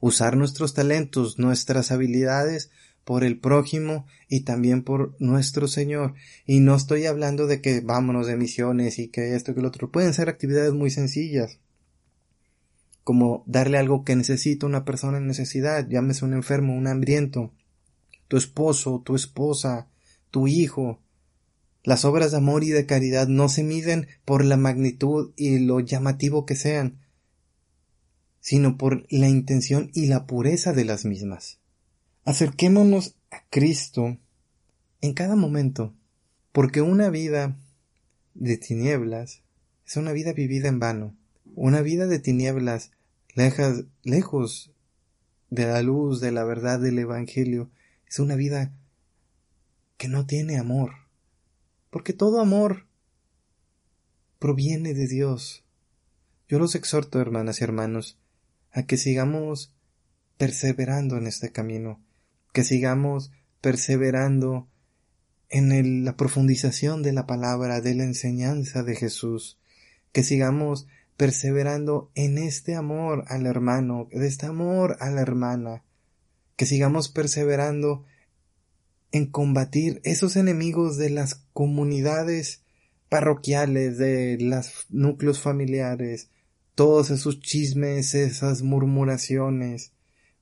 Usar 0.00 0.36
nuestros 0.36 0.74
talentos, 0.74 1.38
nuestras 1.38 1.92
habilidades 1.92 2.70
por 3.04 3.24
el 3.24 3.38
prójimo 3.38 4.06
y 4.28 4.40
también 4.40 4.82
por 4.82 5.16
nuestro 5.18 5.68
Señor. 5.68 6.14
Y 6.46 6.60
no 6.60 6.74
estoy 6.74 7.06
hablando 7.06 7.46
de 7.46 7.60
que 7.60 7.80
vámonos 7.80 8.26
de 8.26 8.36
misiones 8.36 8.98
y 8.98 9.08
que 9.08 9.34
esto 9.34 9.54
que 9.54 9.62
lo 9.62 9.68
otro. 9.68 9.90
Pueden 9.90 10.14
ser 10.14 10.28
actividades 10.28 10.72
muy 10.72 10.90
sencillas 10.90 11.58
como 13.04 13.42
darle 13.46 13.78
algo 13.78 14.04
que 14.04 14.14
necesita 14.14 14.66
una 14.66 14.84
persona 14.84 15.18
en 15.18 15.26
necesidad, 15.26 15.88
llámese 15.88 16.24
un 16.24 16.34
enfermo, 16.34 16.76
un 16.76 16.86
hambriento, 16.86 17.52
tu 18.28 18.36
esposo, 18.36 19.02
tu 19.04 19.16
esposa, 19.16 19.88
tu 20.30 20.46
hijo, 20.46 21.00
Las 21.82 22.04
obras 22.04 22.30
de 22.30 22.36
amor 22.36 22.62
y 22.62 22.68
de 22.68 22.84
caridad 22.84 23.26
no 23.26 23.48
se 23.48 23.64
miden 23.64 24.06
por 24.26 24.44
la 24.44 24.58
magnitud 24.58 25.32
y 25.34 25.58
lo 25.60 25.80
llamativo 25.80 26.44
que 26.44 26.54
sean, 26.54 27.00
sino 28.38 28.76
por 28.76 29.06
la 29.10 29.30
intención 29.30 29.90
y 29.94 30.06
la 30.06 30.26
pureza 30.26 30.74
de 30.74 30.84
las 30.84 31.06
mismas. 31.06 31.59
Acerquémonos 32.24 33.14
a 33.30 33.42
Cristo 33.48 34.18
en 35.00 35.14
cada 35.14 35.36
momento, 35.36 35.94
porque 36.52 36.82
una 36.82 37.08
vida 37.08 37.56
de 38.34 38.58
tinieblas 38.58 39.42
es 39.86 39.96
una 39.96 40.12
vida 40.12 40.32
vivida 40.32 40.68
en 40.68 40.78
vano, 40.78 41.16
una 41.54 41.80
vida 41.80 42.06
de 42.06 42.18
tinieblas 42.18 42.92
lejas, 43.34 43.84
lejos 44.02 44.70
de 45.48 45.66
la 45.66 45.82
luz, 45.82 46.20
de 46.20 46.30
la 46.30 46.44
verdad 46.44 46.78
del 46.78 46.98
Evangelio, 46.98 47.70
es 48.06 48.18
una 48.18 48.36
vida 48.36 48.72
que 49.96 50.08
no 50.08 50.26
tiene 50.26 50.58
amor, 50.58 50.92
porque 51.90 52.12
todo 52.12 52.40
amor 52.40 52.86
proviene 54.38 54.94
de 54.94 55.08
Dios. 55.08 55.64
Yo 56.48 56.58
los 56.58 56.74
exhorto, 56.74 57.20
hermanas 57.20 57.60
y 57.60 57.64
hermanos, 57.64 58.18
a 58.72 58.84
que 58.84 58.96
sigamos 58.96 59.72
perseverando 60.36 61.16
en 61.16 61.26
este 61.26 61.50
camino, 61.50 62.00
que 62.52 62.64
sigamos 62.64 63.32
perseverando 63.60 64.68
en 65.48 66.04
la 66.04 66.16
profundización 66.16 67.02
de 67.02 67.12
la 67.12 67.26
palabra, 67.26 67.80
de 67.80 67.94
la 67.94 68.04
enseñanza 68.04 68.82
de 68.82 68.94
Jesús, 68.94 69.58
que 70.12 70.22
sigamos 70.22 70.86
perseverando 71.16 72.10
en 72.14 72.38
este 72.38 72.74
amor 72.74 73.24
al 73.28 73.46
hermano, 73.46 74.08
de 74.10 74.26
este 74.26 74.46
amor 74.46 74.96
a 75.00 75.10
la 75.10 75.20
hermana, 75.20 75.82
que 76.56 76.66
sigamos 76.66 77.08
perseverando 77.08 78.04
en 79.12 79.26
combatir 79.26 80.00
esos 80.04 80.36
enemigos 80.36 80.96
de 80.96 81.10
las 81.10 81.42
comunidades 81.52 82.62
parroquiales, 83.08 83.98
de 83.98 84.38
los 84.40 84.86
núcleos 84.88 85.40
familiares, 85.40 86.30
todos 86.74 87.10
esos 87.10 87.40
chismes, 87.40 88.14
esas 88.14 88.62
murmuraciones, 88.62 89.92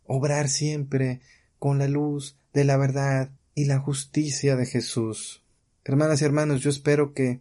obrar 0.04 0.48
siempre 0.48 1.20
con 1.58 1.78
la 1.78 1.88
luz 1.88 2.36
de 2.52 2.64
la 2.64 2.76
verdad 2.76 3.30
y 3.54 3.64
la 3.64 3.78
justicia 3.78 4.56
de 4.56 4.66
Jesús. 4.66 5.42
Hermanas 5.84 6.22
y 6.22 6.24
hermanos, 6.24 6.60
yo 6.60 6.70
espero 6.70 7.12
que 7.12 7.40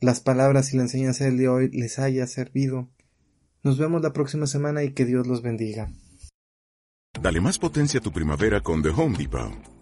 las 0.00 0.20
palabras 0.20 0.72
y 0.72 0.76
la 0.76 0.82
enseñanza 0.82 1.24
del 1.24 1.38
día 1.38 1.48
de 1.48 1.54
hoy 1.54 1.70
les 1.70 1.98
haya 1.98 2.26
servido. 2.26 2.88
Nos 3.62 3.78
vemos 3.78 4.02
la 4.02 4.12
próxima 4.12 4.46
semana 4.46 4.82
y 4.82 4.92
que 4.92 5.04
Dios 5.04 5.26
los 5.26 5.42
bendiga. 5.42 5.90
Dale 7.20 7.40
más 7.40 7.58
potencia 7.58 8.00
a 8.00 8.02
tu 8.02 8.12
primavera 8.12 8.60
con 8.60 8.82
The 8.82 8.90
Home 8.90 9.16
Depot. 9.16 9.71